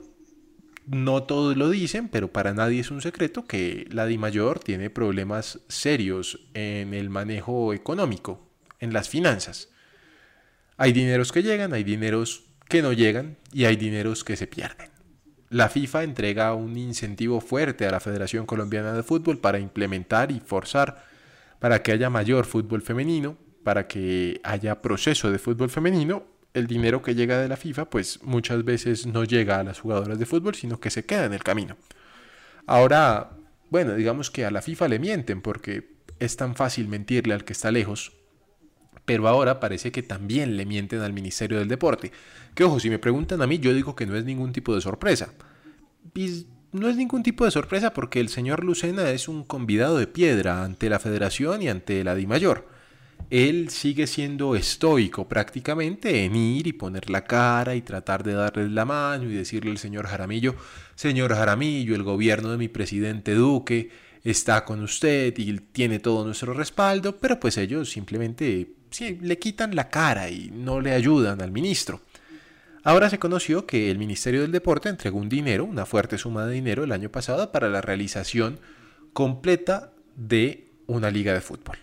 no 0.86 1.24
todos 1.24 1.58
lo 1.58 1.70
dicen, 1.70 2.08
pero 2.08 2.32
para 2.32 2.54
nadie 2.54 2.80
es 2.80 2.92
un 2.92 3.02
secreto 3.02 3.46
que 3.46 3.90
la 3.92 4.06
DIMAYOR 4.06 4.60
tiene 4.60 4.90
problemas 4.90 5.60
serios 5.68 6.48
en 6.54 6.94
el 6.94 7.10
manejo 7.10 7.74
económico, 7.74 8.48
en 8.80 8.94
las 8.94 9.10
finanzas. 9.10 9.68
Hay 10.78 10.94
dineros 10.94 11.34
que 11.34 11.44
llegan, 11.44 11.74
hay 11.74 11.84
dineros 11.84 12.46
que 12.70 12.82
no 12.82 12.94
llegan 12.94 13.36
y 13.52 13.66
hay 13.66 13.76
dineros 13.76 14.24
que 14.24 14.38
se 14.38 14.48
pierden. 14.48 14.91
La 15.52 15.68
FIFA 15.68 16.04
entrega 16.04 16.54
un 16.54 16.78
incentivo 16.78 17.42
fuerte 17.42 17.86
a 17.86 17.92
la 17.92 18.00
Federación 18.00 18.46
Colombiana 18.46 18.94
de 18.94 19.04
Fútbol 19.04 19.38
para 19.38 19.60
implementar 19.60 20.32
y 20.32 20.40
forzar 20.40 21.04
para 21.60 21.84
que 21.84 21.92
haya 21.92 22.10
mayor 22.10 22.46
fútbol 22.46 22.82
femenino, 22.82 23.36
para 23.66 23.86
que 23.86 24.40
haya 24.46 24.82
proceso 24.82 25.30
de 25.30 25.40
fútbol 25.40 25.70
femenino. 25.70 26.24
El 26.54 26.68
dinero 26.68 27.02
que 27.02 27.16
llega 27.16 27.42
de 27.42 27.50
la 27.50 27.58
FIFA 27.58 27.90
pues 27.90 28.24
muchas 28.24 28.64
veces 28.64 29.06
no 29.06 29.26
llega 29.26 29.60
a 29.60 29.64
las 29.66 29.82
jugadoras 29.82 30.18
de 30.18 30.26
fútbol, 30.26 30.56
sino 30.56 30.80
que 30.80 30.90
se 30.90 31.06
queda 31.06 31.26
en 31.26 31.34
el 31.34 31.44
camino. 31.44 31.76
Ahora, 32.66 33.32
bueno, 33.70 33.96
digamos 33.96 34.32
que 34.32 34.46
a 34.46 34.52
la 34.52 34.62
FIFA 34.62 34.88
le 34.88 35.00
mienten 35.00 35.42
porque 35.42 35.98
es 36.20 36.38
tan 36.38 36.56
fácil 36.56 36.88
mentirle 36.88 37.34
al 37.34 37.44
que 37.44 37.52
está 37.52 37.72
lejos 37.72 38.14
pero 39.12 39.28
ahora 39.28 39.60
parece 39.60 39.92
que 39.92 40.04
también 40.04 40.56
le 40.56 40.66
mienten 40.66 41.02
al 41.02 41.12
Ministerio 41.12 41.60
del 41.60 41.68
Deporte. 41.68 42.12
Que 42.56 42.64
ojo, 42.64 42.80
si 42.80 42.90
me 42.90 42.98
preguntan 42.98 43.42
a 43.42 43.48
mí, 43.48 43.60
yo 43.60 43.74
digo 43.74 43.94
que 43.94 44.06
no 44.06 44.16
es 44.16 44.24
ningún 44.24 44.54
tipo 44.54 44.74
de 44.74 44.80
sorpresa. 44.80 45.34
Y 46.16 46.46
no 46.72 46.88
es 46.88 46.96
ningún 46.96 47.22
tipo 47.22 47.44
de 47.44 47.52
sorpresa 47.52 47.94
porque 47.94 48.22
el 48.22 48.30
señor 48.30 48.64
Lucena 48.64 49.10
es 49.10 49.28
un 49.28 49.44
convidado 49.44 49.98
de 49.98 50.08
piedra 50.08 50.64
ante 50.64 50.90
la 50.90 51.00
federación 51.00 51.62
y 51.62 51.68
ante 51.68 52.04
la 52.04 52.16
DIMAYOR. 52.16 52.68
Él 53.30 53.70
sigue 53.70 54.08
siendo 54.08 54.56
estoico 54.56 55.28
prácticamente 55.28 56.24
en 56.24 56.36
ir 56.36 56.68
y 56.68 56.74
poner 56.74 57.10
la 57.10 57.26
cara 57.26 57.76
y 57.76 57.82
tratar 57.82 58.24
de 58.24 58.34
darle 58.34 58.70
la 58.70 58.86
mano 58.86 59.30
y 59.30 59.34
decirle 59.34 59.72
al 59.72 59.78
señor 59.78 60.08
Jaramillo, 60.08 60.56
señor 60.96 61.36
Jaramillo, 61.36 61.96
el 61.96 62.04
gobierno 62.04 62.52
de 62.52 62.58
mi 62.58 62.70
presidente 62.70 63.34
Duque 63.36 63.90
está 64.24 64.66
con 64.66 64.82
usted 64.82 65.38
y 65.38 65.60
tiene 65.60 66.00
todo 66.00 66.26
nuestro 66.26 66.54
respaldo, 66.54 67.18
pero 67.18 67.40
pues 67.40 67.58
ellos 67.58 67.90
simplemente 67.90 68.81
sí, 68.92 69.18
le 69.22 69.40
quitan 69.40 69.76
la 69.76 69.90
cara 69.90 70.30
y 70.30 70.52
no 70.52 70.80
le 70.80 70.92
ayudan 70.92 71.42
al 71.42 71.52
ministro. 71.52 72.02
Ahora 72.84 73.10
se 73.10 73.20
conoció 73.20 73.66
que 73.66 73.92
el 73.92 73.98
Ministerio 73.98 74.42
del 74.42 74.52
Deporte 74.52 74.90
entregó 74.90 75.20
un 75.20 75.30
dinero, 75.30 75.66
una 75.66 75.86
fuerte 75.86 76.18
suma 76.18 76.46
de 76.46 76.54
dinero 76.54 76.84
el 76.84 76.92
año 76.92 77.10
pasado 77.10 77.52
para 77.52 77.70
la 77.70 77.82
realización 77.82 78.60
completa 79.14 79.94
de 80.16 80.68
una 80.88 81.12
liga 81.12 81.34
de 81.34 81.42
fútbol. 81.42 81.78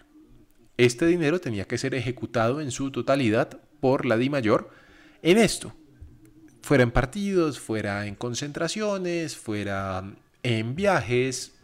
Este 0.77 1.07
dinero 1.07 1.41
tenía 1.41 1.67
que 1.67 1.79
ser 1.79 1.95
ejecutado 1.95 2.61
en 2.61 2.71
su 2.71 2.91
totalidad 2.91 3.61
por 3.81 4.07
la 4.07 4.17
Di 4.17 4.29
Mayor 4.29 4.71
en 5.23 5.39
esto. 5.39 5.75
Fuera 6.63 6.83
en 6.83 6.91
partidos, 6.91 7.61
fuera 7.61 8.07
en 8.07 8.17
concentraciones, 8.17 9.37
fuera 9.37 10.05
en 10.43 10.75
viajes, 10.75 11.55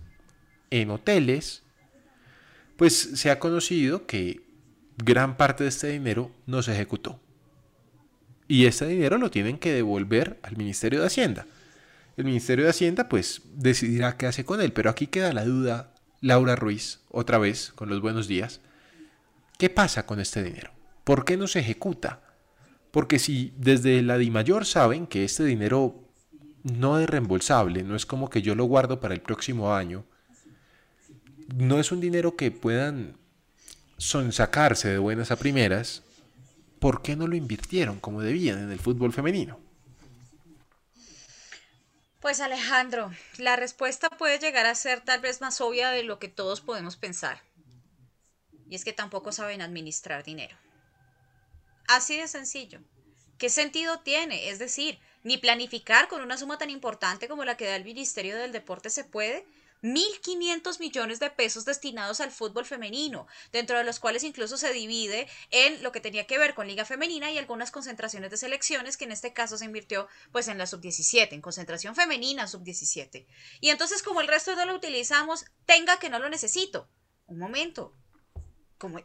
en 0.71 0.91
hoteles. 0.91 1.63
Pues 2.77 2.95
se 2.95 3.31
ha 3.31 3.39
conocido 3.39 4.07
que 4.07 4.44
gran 4.97 5.37
parte 5.37 5.65
de 5.65 5.71
este 5.71 5.89
dinero 5.89 6.31
no 6.47 6.63
se 6.63 6.73
ejecutó. 6.73 7.21
Y 8.47 8.67
este 8.67 8.87
dinero 8.87 9.19
lo 9.19 9.31
tienen 9.31 9.59
que 9.59 9.73
devolver 9.73 10.39
al 10.43 10.57
Ministerio 10.57 11.01
de 11.01 11.07
Hacienda. 11.07 11.47
El 12.17 12.25
Ministerio 12.25 12.65
de 12.65 12.71
Hacienda 12.71 13.09
pues 13.09 13.43
decidirá 13.55 14.17
qué 14.17 14.27
hace 14.27 14.45
con 14.45 14.61
él, 14.61 14.73
pero 14.73 14.91
aquí 14.91 15.07
queda 15.07 15.33
la 15.33 15.45
duda, 15.45 15.95
Laura 16.21 16.55
Ruiz, 16.55 17.01
otra 17.11 17.39
vez, 17.39 17.73
con 17.75 17.89
los 17.89 18.01
buenos 18.01 18.29
días. 18.29 18.61
¿Qué 19.59 19.71
pasa 19.71 20.07
con 20.07 20.21
este 20.21 20.43
dinero? 20.43 20.71
¿Por 21.05 21.25
qué 21.25 21.37
no 21.37 21.47
se 21.47 21.61
ejecuta? 21.61 22.23
Porque 22.91 23.19
si 23.19 23.53
desde 23.57 24.03
la 24.03 24.19
DIMAYOR 24.19 24.65
saben 24.67 25.07
que 25.07 25.25
este 25.25 25.45
dinero 25.45 26.05
no 26.63 26.99
es 27.01 27.09
reembolsable, 27.09 27.83
no 27.83 27.97
es 27.97 28.07
como 28.07 28.31
que 28.31 28.43
yo 28.43 28.55
lo 28.55 28.65
guardo 28.65 29.01
para 29.01 29.15
el 29.15 29.21
próximo 29.21 29.75
año, 29.75 30.05
no 31.55 31.79
es 31.79 31.93
un 31.93 32.01
dinero 32.01 32.37
que 32.37 32.51
puedan 32.51 33.17
son 33.97 34.33
sacarse 34.33 34.89
de 34.89 34.99
buenas 34.99 35.31
a 35.31 35.37
primeras, 35.37 36.03
¿por 36.79 37.03
qué 37.03 37.17
no 37.17 37.27
lo 37.27 37.37
invirtieron 37.37 38.01
como 38.01 38.21
debían 38.21 38.59
en 38.59 38.71
el 38.71 38.79
fútbol 38.79 39.13
femenino? 39.13 39.59
Pues 42.21 42.41
Alejandro, 42.41 43.13
la 43.37 43.57
respuesta 43.57 44.09
puede 44.09 44.39
llegar 44.39 44.65
a 44.65 44.75
ser 44.75 45.03
tal 45.03 45.21
vez 45.21 45.41
más 45.43 45.61
obvia 45.61 45.91
de 45.91 46.05
lo 46.05 46.19
que 46.19 46.29
todos 46.29 46.63
podemos 46.63 46.97
pensar. 46.97 47.43
Y 48.71 48.77
es 48.77 48.85
que 48.85 48.95
tampoco 48.95 49.31
saben 49.31 49.61
administrar 49.61 50.25
dinero. 50.25 50.57
Así 51.87 52.17
de 52.17 52.27
sencillo. 52.27 52.81
¿Qué 53.37 53.51
sentido 53.51 54.01
tiene? 54.01 54.49
Es 54.49 54.59
decir, 54.59 54.99
ni 55.23 55.37
planificar 55.37 56.09
con 56.09 56.23
una 56.23 56.39
suma 56.39 56.57
tan 56.57 56.71
importante 56.71 57.29
como 57.29 57.45
la 57.45 57.57
que 57.57 57.67
da 57.67 57.77
el 57.77 57.85
Ministerio 57.85 58.37
del 58.39 58.53
Deporte 58.53 58.89
se 58.89 59.05
puede, 59.05 59.45
1.500 59.85 60.81
millones 60.81 61.21
de 61.21 61.29
pesos 61.29 61.67
destinados 61.67 62.21
al 62.21 62.31
fútbol 62.31 62.65
femenino, 62.65 63.27
dentro 63.53 63.77
de 63.77 63.85
los 63.85 64.01
cuales 64.01 64.25
incluso 64.25 64.57
se 64.57 64.73
divide 64.73 65.29
en 65.51 65.83
lo 65.83 65.93
que 65.93 66.01
tenía 66.01 66.27
que 66.27 66.39
ver 66.39 66.55
con 66.55 66.67
Liga 66.67 66.87
Femenina 66.87 67.31
y 67.31 67.37
algunas 67.37 67.71
concentraciones 67.71 68.31
de 68.31 68.39
selecciones, 68.39 68.97
que 68.97 69.05
en 69.05 69.13
este 69.13 69.35
caso 69.35 69.59
se 69.59 69.67
invirtió 69.67 70.09
pues 70.33 70.49
en 70.49 70.57
la 70.57 70.67
sub-17, 70.67 71.33
en 71.33 71.43
concentración 71.43 71.95
femenina 71.95 72.47
sub-17. 72.47 73.27
Y 73.61 73.69
entonces 73.69 74.03
como 74.03 74.23
el 74.23 74.29
resto 74.29 74.57
no 74.57 74.65
lo 74.65 74.75
utilizamos, 74.75 75.45
tenga 75.67 75.99
que 75.99 76.09
no 76.09 76.19
lo 76.19 76.31
necesito. 76.31 76.89
Un 77.27 77.39
momento, 77.39 77.95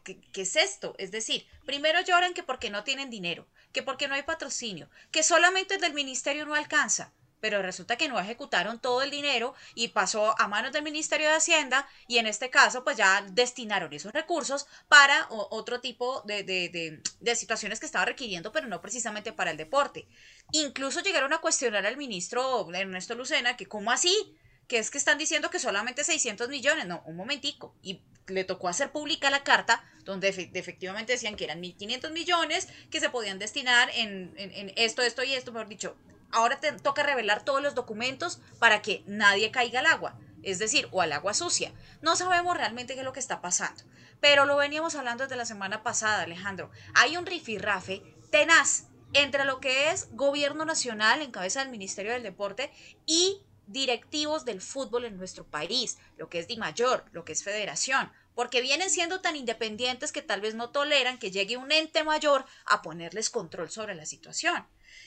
¿Qué, 0.03 0.21
¿qué, 0.33 0.41
es 0.41 0.55
esto? 0.55 0.95
Es 0.97 1.11
decir, 1.11 1.45
primero 1.65 2.01
lloran 2.01 2.33
que 2.33 2.43
porque 2.43 2.69
no 2.69 2.83
tienen 2.85 3.09
dinero, 3.09 3.47
que 3.73 3.83
porque 3.83 4.07
no 4.07 4.15
hay 4.15 4.23
patrocinio, 4.23 4.89
que 5.11 5.23
solamente 5.23 5.75
el 5.75 5.81
del 5.81 5.93
ministerio 5.93 6.45
no 6.45 6.55
alcanza 6.55 7.13
pero 7.39 7.61
resulta 7.61 7.97
que 7.97 8.09
no 8.09 8.19
ejecutaron 8.19 8.79
todo 8.79 9.01
el 9.01 9.11
dinero 9.11 9.53
y 9.75 9.89
pasó 9.89 10.35
a 10.39 10.47
manos 10.47 10.71
del 10.71 10.83
Ministerio 10.83 11.29
de 11.29 11.35
Hacienda 11.35 11.87
y 12.07 12.17
en 12.17 12.27
este 12.27 12.49
caso 12.49 12.83
pues 12.83 12.97
ya 12.97 13.25
destinaron 13.31 13.91
esos 13.93 14.13
recursos 14.13 14.67
para 14.87 15.27
otro 15.29 15.79
tipo 15.79 16.21
de, 16.23 16.43
de, 16.43 17.01
de, 17.19 17.35
situaciones 17.35 17.79
que 17.79 17.85
estaba 17.85 18.05
requiriendo, 18.05 18.51
pero 18.51 18.67
no 18.67 18.81
precisamente 18.81 19.31
para 19.31 19.51
el 19.51 19.57
deporte. 19.57 20.07
Incluso 20.51 21.01
llegaron 21.01 21.33
a 21.33 21.39
cuestionar 21.39 21.85
al 21.85 21.97
ministro 21.97 22.69
Ernesto 22.73 23.15
Lucena 23.15 23.55
que 23.55 23.67
cómo 23.67 23.91
así, 23.91 24.35
que 24.67 24.77
es 24.77 24.91
que 24.91 24.97
están 24.97 25.17
diciendo 25.17 25.49
que 25.49 25.59
solamente 25.59 26.03
600 26.03 26.49
millones, 26.49 26.85
no, 26.85 27.01
un 27.05 27.15
momentico, 27.15 27.75
y 27.81 28.01
le 28.27 28.43
tocó 28.43 28.67
hacer 28.67 28.91
pública 28.91 29.29
la 29.29 29.43
carta 29.43 29.83
donde 30.03 30.29
efectivamente 30.29 31.13
decían 31.13 31.35
que 31.35 31.43
eran 31.45 31.61
1.500 31.61 32.11
millones 32.11 32.67
que 32.89 32.99
se 32.99 33.09
podían 33.09 33.39
destinar 33.39 33.89
en, 33.95 34.33
en, 34.37 34.51
en 34.51 34.73
esto, 34.75 35.01
esto 35.01 35.23
y 35.23 35.33
esto, 35.33 35.51
mejor 35.51 35.67
dicho, 35.67 35.95
ahora 36.31 36.59
te 36.59 36.71
toca 36.73 37.03
revelar 37.03 37.43
todos 37.43 37.61
los 37.61 37.75
documentos 37.75 38.39
para 38.59 38.81
que 38.81 39.03
nadie 39.05 39.51
caiga 39.51 39.79
al 39.79 39.85
agua, 39.85 40.19
es 40.43 40.59
decir, 40.59 40.87
o 40.91 41.01
al 41.01 41.13
agua 41.13 41.33
sucia. 41.33 41.73
No 42.01 42.15
sabemos 42.15 42.57
realmente 42.57 42.93
qué 42.93 42.99
es 42.99 43.05
lo 43.05 43.13
que 43.13 43.19
está 43.19 43.41
pasando, 43.41 43.83
pero 44.19 44.45
lo 44.45 44.57
veníamos 44.57 44.95
hablando 44.95 45.23
desde 45.23 45.35
la 45.35 45.45
semana 45.45 45.83
pasada, 45.83 46.23
Alejandro. 46.23 46.71
Hay 46.95 47.17
un 47.17 47.25
rifirrafe 47.25 48.01
tenaz 48.31 48.85
entre 49.13 49.45
lo 49.45 49.59
que 49.59 49.91
es 49.91 50.09
gobierno 50.11 50.65
nacional 50.65 51.21
en 51.21 51.31
cabeza 51.31 51.61
del 51.61 51.69
Ministerio 51.69 52.13
del 52.13 52.23
Deporte 52.23 52.71
y 53.05 53.41
directivos 53.67 54.45
del 54.45 54.61
fútbol 54.61 55.05
en 55.05 55.17
nuestro 55.17 55.45
país, 55.45 55.97
lo 56.17 56.29
que 56.29 56.39
es 56.39 56.47
Di 56.47 56.57
Mayor, 56.57 57.05
lo 57.11 57.23
que 57.23 57.33
es 57.33 57.43
Federación, 57.43 58.11
porque 58.33 58.61
vienen 58.61 58.89
siendo 58.89 59.21
tan 59.21 59.35
independientes 59.35 60.11
que 60.11 60.21
tal 60.21 60.41
vez 60.41 60.55
no 60.55 60.69
toleran 60.69 61.19
que 61.19 61.31
llegue 61.31 61.57
un 61.57 61.71
ente 61.71 62.03
mayor 62.03 62.45
a 62.65 62.81
ponerles 62.81 63.29
control 63.29 63.69
sobre 63.69 63.95
la 63.95 64.05
situación. 64.05 64.65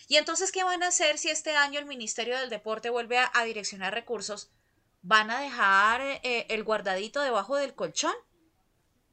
Y 0.09 0.16
entonces, 0.16 0.52
¿qué 0.52 0.64
van 0.64 0.83
a 0.83 0.88
hacer 0.88 1.18
si 1.18 1.31
este 1.31 1.57
año 1.57 1.78
el 1.78 1.87
Ministerio 1.87 2.38
del 2.38 2.50
Deporte 2.50 2.90
vuelve 2.90 3.18
a, 3.18 3.44
direccionar 3.44 3.94
recursos? 3.94 4.50
¿Van 5.02 5.31
a 5.31 5.40
dejar 5.40 6.00
eh, 6.00 6.46
el 6.48 6.64
guardadito 6.64 7.20
debajo 7.20 7.57
del 7.57 7.74
colchón? 7.74 8.14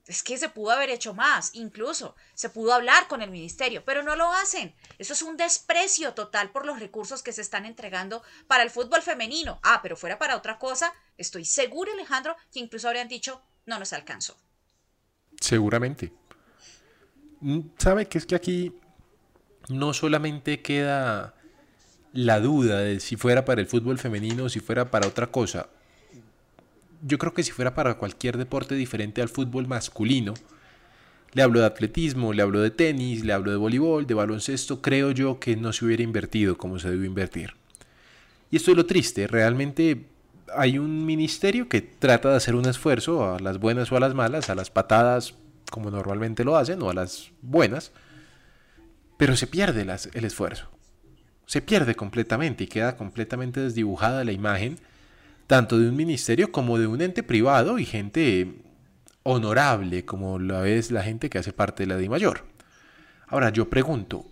Es 0.10 0.24
que 0.24 0.40
se 0.40 0.50
pudo 0.50 0.72
haber 0.72 0.90
hecho 0.90 1.14
más, 1.14 1.52
incluso 1.54 2.16
se 2.34 2.50
pudo 2.50 2.74
hablar 2.74 3.08
con 3.08 3.22
el 3.22 3.30
ministerio, 3.30 3.84
pero 3.86 4.02
no 4.02 4.16
lo 4.16 4.34
hacen. 4.34 4.74
Eso 4.98 5.14
es 5.14 5.22
un 5.22 5.38
desprecio 5.38 6.16
total 6.16 6.50
por 6.50 6.66
los 6.66 6.80
recursos 6.80 7.22
que 7.22 7.32
se 7.32 7.44
están 7.44 7.68
entregando 7.68 8.24
para 8.48 8.64
el 8.64 8.72
fútbol 8.72 9.04
femenino. 9.04 9.60
Ah, 9.62 9.82
pero 9.84 9.96
fuera 9.96 10.18
para 10.18 10.36
otra 10.36 10.58
cosa, 10.58 10.92
estoy 11.16 11.46
seguro, 11.46 11.92
Alejandro, 11.94 12.36
que 12.52 12.60
incluso 12.60 12.88
habrían 12.88 13.08
dicho, 13.08 13.40
no 13.68 13.78
nos 13.78 13.94
alcanzó. 13.94 14.36
Seguramente. 15.40 16.12
Mm, 17.42 17.60
¿Sabe 17.78 18.08
que 18.08 18.18
es 18.18 18.26
que 18.26 18.36
aquí 18.36 18.74
no 19.70 19.94
solamente 19.94 20.62
queda 20.62 21.34
la 22.12 22.40
duda 22.40 22.80
de 22.80 23.00
si 23.00 23.16
fuera 23.16 23.46
para 23.46 23.62
el 23.62 23.68
fútbol 23.68 24.00
femenino 24.00 24.46
o 24.46 24.50
si 24.50 24.60
fuera 24.60 24.92
para 24.92 25.08
otra 25.08 25.28
cosa. 25.28 25.70
yo 27.02 27.18
creo 27.18 27.34
que 27.34 27.44
si 27.44 27.52
fuera 27.52 27.76
para 27.76 27.94
cualquier 27.94 28.38
deporte 28.38 28.76
diferente 28.76 29.22
al 29.22 29.30
fútbol 29.30 29.68
masculino, 29.68 30.34
le 31.32 31.44
hablo 31.44 31.62
de 31.62 31.68
atletismo, 31.68 32.34
le 32.34 32.42
hablo 32.42 32.60
de 32.60 32.72
tenis, 32.72 33.24
le 33.24 33.32
hablo 33.32 33.52
de 33.52 33.58
voleibol, 33.58 34.06
de 34.06 34.16
baloncesto, 34.16 34.82
creo 34.82 35.12
yo 35.12 35.40
que 35.40 35.56
no 35.56 35.72
se 35.72 35.86
hubiera 35.86 36.04
invertido 36.04 36.58
como 36.58 36.78
se 36.78 36.90
debió 36.90 37.06
invertir. 37.06 37.54
Y 38.52 38.58
esto 38.58 38.72
es 38.72 38.78
lo 38.78 38.86
triste, 38.86 39.28
realmente 39.28 40.08
hay 40.56 40.78
un 40.78 41.06
ministerio 41.06 41.70
que 41.70 41.82
trata 41.82 42.32
de 42.32 42.38
hacer 42.38 42.56
un 42.56 42.68
esfuerzo 42.68 43.34
a 43.34 43.40
las 43.40 43.60
buenas 43.60 43.92
o 43.92 43.96
a 43.96 44.00
las 44.00 44.14
malas, 44.14 44.50
a 44.50 44.56
las 44.56 44.70
patadas 44.70 45.36
como 45.70 45.92
normalmente 45.92 46.44
lo 46.44 46.58
hacen 46.58 46.82
o 46.82 46.90
a 46.90 46.94
las 46.94 47.32
buenas, 47.42 47.92
pero 49.20 49.36
se 49.36 49.48
pierde 49.48 49.82
el 49.82 50.24
esfuerzo. 50.24 50.70
Se 51.46 51.62
pierde 51.62 51.94
completamente 51.94 52.64
y 52.64 52.68
queda 52.68 52.96
completamente 52.96 53.60
desdibujada 53.60 54.24
la 54.24 54.32
imagen 54.32 54.80
tanto 55.46 55.78
de 55.78 55.90
un 55.90 55.98
ministerio 55.98 56.54
como 56.54 56.80
de 56.80 56.88
un 56.88 57.02
ente 57.02 57.22
privado 57.22 57.80
y 57.80 57.86
gente 57.86 58.62
honorable 59.24 60.06
como 60.06 60.40
la 60.40 60.66
es 60.70 60.90
la 60.90 61.04
gente 61.04 61.30
que 61.30 61.38
hace 61.38 61.52
parte 61.52 61.84
de 61.84 61.88
la 61.88 61.98
DI 61.98 62.08
Mayor. 62.08 62.46
Ahora 63.28 63.50
yo 63.50 63.70
pregunto, 63.70 64.26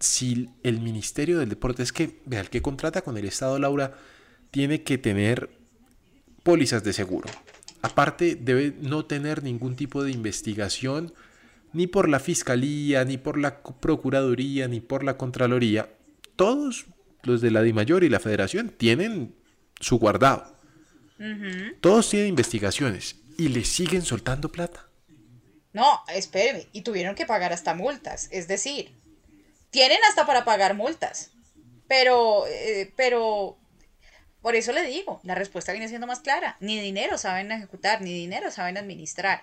si 0.00 0.50
el 0.64 0.80
Ministerio 0.80 1.38
del 1.38 1.48
Deporte 1.48 1.84
es 1.84 1.92
que, 1.92 2.20
el 2.28 2.50
que 2.50 2.62
contrata 2.62 3.02
con 3.02 3.16
el 3.16 3.26
Estado, 3.26 3.60
Laura, 3.60 3.94
tiene 4.50 4.82
que 4.82 4.98
tener 4.98 5.50
pólizas 6.42 6.82
de 6.82 6.92
seguro. 6.92 7.30
Aparte, 7.80 8.34
debe 8.34 8.74
no 8.80 9.04
tener 9.04 9.44
ningún 9.44 9.76
tipo 9.76 10.02
de 10.02 10.10
investigación 10.10 11.12
ni 11.72 11.86
por 11.86 12.08
la 12.08 12.20
Fiscalía, 12.20 13.04
ni 13.04 13.18
por 13.18 13.38
la 13.38 13.62
Procuraduría, 13.62 14.68
ni 14.68 14.80
por 14.80 15.04
la 15.04 15.16
Contraloría. 15.16 15.90
Todos 16.36 16.86
los 17.22 17.40
de 17.40 17.50
la 17.50 17.62
DIMAYOR 17.62 18.04
y 18.04 18.08
la 18.08 18.20
Federación 18.20 18.70
tienen 18.70 19.34
su 19.80 19.98
guardado. 19.98 20.58
Todos 21.80 22.10
tienen 22.10 22.30
investigaciones 22.30 23.16
y 23.38 23.48
le 23.48 23.64
siguen 23.64 24.02
soltando 24.02 24.50
plata. 24.50 24.88
No, 25.72 26.02
espéreme, 26.08 26.66
y 26.72 26.82
tuvieron 26.82 27.14
que 27.14 27.26
pagar 27.26 27.52
hasta 27.52 27.74
multas. 27.74 28.28
Es 28.32 28.48
decir, 28.48 28.92
tienen 29.70 29.98
hasta 30.08 30.26
para 30.26 30.44
pagar 30.44 30.74
multas. 30.74 31.30
Pero, 31.88 32.46
eh, 32.46 32.92
pero, 32.96 33.58
por 34.40 34.56
eso 34.56 34.72
le 34.72 34.82
digo, 34.84 35.20
la 35.22 35.34
respuesta 35.34 35.72
viene 35.72 35.88
siendo 35.88 36.06
más 36.06 36.20
clara. 36.20 36.56
Ni 36.60 36.78
dinero 36.80 37.18
saben 37.18 37.52
ejecutar, 37.52 38.02
ni 38.02 38.12
dinero 38.12 38.50
saben 38.50 38.76
administrar. 38.76 39.42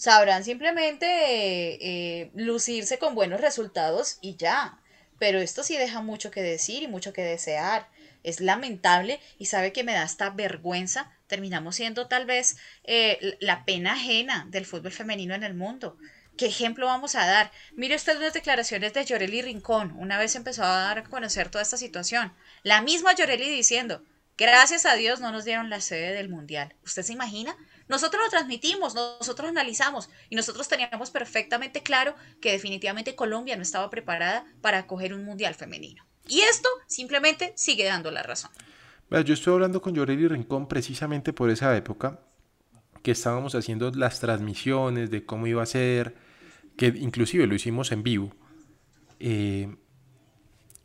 Sabrán 0.00 0.44
simplemente 0.44 1.04
eh, 1.06 2.30
lucirse 2.34 2.98
con 2.98 3.14
buenos 3.14 3.42
resultados 3.42 4.16
y 4.22 4.34
ya. 4.36 4.80
Pero 5.18 5.40
esto 5.40 5.62
sí 5.62 5.76
deja 5.76 6.00
mucho 6.00 6.30
que 6.30 6.40
decir 6.40 6.82
y 6.82 6.88
mucho 6.88 7.12
que 7.12 7.20
desear. 7.20 7.86
Es 8.22 8.40
lamentable 8.40 9.20
y 9.36 9.44
sabe 9.44 9.74
que 9.74 9.84
me 9.84 9.92
da 9.92 10.04
esta 10.04 10.30
vergüenza. 10.30 11.12
Terminamos 11.26 11.76
siendo 11.76 12.08
tal 12.08 12.24
vez 12.24 12.56
eh, 12.84 13.36
la 13.40 13.66
pena 13.66 13.92
ajena 13.92 14.46
del 14.48 14.64
fútbol 14.64 14.90
femenino 14.90 15.34
en 15.34 15.42
el 15.42 15.52
mundo. 15.52 15.98
¿Qué 16.38 16.46
ejemplo 16.46 16.86
vamos 16.86 17.14
a 17.14 17.26
dar? 17.26 17.52
Mire 17.74 17.96
usted 17.96 18.16
unas 18.16 18.32
declaraciones 18.32 18.94
de 18.94 19.04
Llorelli 19.04 19.42
Rincón. 19.42 19.94
Una 19.98 20.16
vez 20.16 20.34
empezó 20.34 20.64
a 20.64 20.80
dar 20.80 20.98
a 21.00 21.04
conocer 21.04 21.50
toda 21.50 21.60
esta 21.60 21.76
situación. 21.76 22.32
La 22.62 22.80
misma 22.80 23.14
Llorelli 23.14 23.50
diciendo, 23.50 24.02
gracias 24.38 24.86
a 24.86 24.94
Dios 24.94 25.20
no 25.20 25.30
nos 25.30 25.44
dieron 25.44 25.68
la 25.68 25.82
sede 25.82 26.14
del 26.14 26.30
Mundial. 26.30 26.74
¿Usted 26.82 27.02
se 27.02 27.12
imagina? 27.12 27.54
Nosotros 27.90 28.22
lo 28.22 28.30
transmitimos, 28.30 28.94
nosotros 28.94 29.48
analizamos 29.48 30.10
y 30.28 30.36
nosotros 30.36 30.68
teníamos 30.68 31.10
perfectamente 31.10 31.82
claro 31.82 32.14
que 32.40 32.52
definitivamente 32.52 33.16
Colombia 33.16 33.56
no 33.56 33.62
estaba 33.62 33.90
preparada 33.90 34.46
para 34.60 34.78
acoger 34.78 35.12
un 35.12 35.24
Mundial 35.24 35.56
femenino. 35.56 36.06
Y 36.28 36.42
esto 36.42 36.68
simplemente 36.86 37.52
sigue 37.56 37.84
dando 37.84 38.12
la 38.12 38.22
razón. 38.22 38.52
Yo 39.10 39.34
estoy 39.34 39.54
hablando 39.54 39.82
con 39.82 39.92
Llorelli 39.92 40.28
Rincón 40.28 40.68
precisamente 40.68 41.32
por 41.32 41.50
esa 41.50 41.76
época 41.76 42.20
que 43.02 43.10
estábamos 43.10 43.56
haciendo 43.56 43.90
las 43.90 44.20
transmisiones 44.20 45.10
de 45.10 45.26
cómo 45.26 45.48
iba 45.48 45.60
a 45.60 45.66
ser, 45.66 46.14
que 46.76 46.86
inclusive 46.86 47.48
lo 47.48 47.56
hicimos 47.56 47.90
en 47.90 48.04
vivo. 48.04 48.32
Eh, 49.18 49.74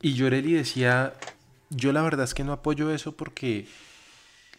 y 0.01 0.15
Llorelli 0.15 0.53
decía, 0.53 1.13
yo 1.69 1.91
la 1.93 2.01
verdad 2.01 2.23
es 2.23 2.33
que 2.33 2.43
no 2.43 2.51
apoyo 2.51 2.89
eso 2.89 3.15
porque 3.15 3.67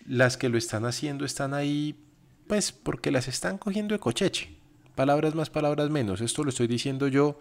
las 0.06 0.36
que 0.36 0.48
lo 0.48 0.58
están 0.58 0.84
haciendo 0.84 1.24
están 1.24 1.52
ahí, 1.52 2.05
pues 2.46 2.72
porque 2.72 3.10
las 3.10 3.28
están 3.28 3.58
cogiendo 3.58 3.94
de 3.94 3.98
cocheche. 3.98 4.56
Palabras 4.94 5.34
más, 5.34 5.50
palabras 5.50 5.90
menos. 5.90 6.20
Esto 6.20 6.42
lo 6.42 6.50
estoy 6.50 6.66
diciendo 6.66 7.08
yo, 7.08 7.40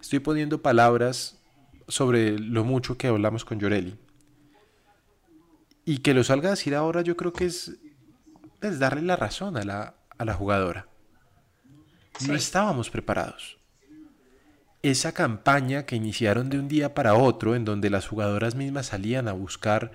estoy 0.00 0.18
poniendo 0.18 0.60
palabras 0.60 1.38
sobre 1.88 2.38
lo 2.38 2.64
mucho 2.64 2.96
que 2.96 3.06
hablamos 3.06 3.44
con 3.44 3.58
Llorelli. 3.58 3.96
Y 5.84 5.98
que 5.98 6.14
lo 6.14 6.24
salga 6.24 6.48
a 6.48 6.52
decir 6.52 6.74
ahora 6.74 7.02
yo 7.02 7.16
creo 7.16 7.32
que 7.32 7.46
es, 7.46 7.76
es 8.60 8.78
darle 8.78 9.02
la 9.02 9.16
razón 9.16 9.56
a 9.56 9.64
la, 9.64 9.94
a 10.16 10.24
la 10.24 10.34
jugadora. 10.34 10.88
No 12.26 12.34
estábamos 12.34 12.90
preparados. 12.90 13.58
Esa 14.82 15.12
campaña 15.12 15.86
que 15.86 15.96
iniciaron 15.96 16.50
de 16.50 16.58
un 16.58 16.68
día 16.68 16.94
para 16.94 17.14
otro, 17.14 17.54
en 17.54 17.64
donde 17.64 17.90
las 17.90 18.06
jugadoras 18.06 18.54
mismas 18.54 18.86
salían 18.86 19.28
a 19.28 19.32
buscar 19.32 19.92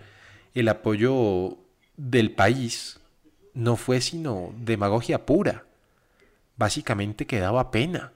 el 0.53 0.67
apoyo 0.67 1.59
del 1.95 2.31
país, 2.33 2.98
no 3.59 3.75
fue 3.75 3.99
sino 3.99 4.53
demagogia 4.57 5.25
pura. 5.25 5.65
Básicamente 6.55 7.27
que 7.27 7.39
daba 7.39 7.71
pena. 7.71 8.13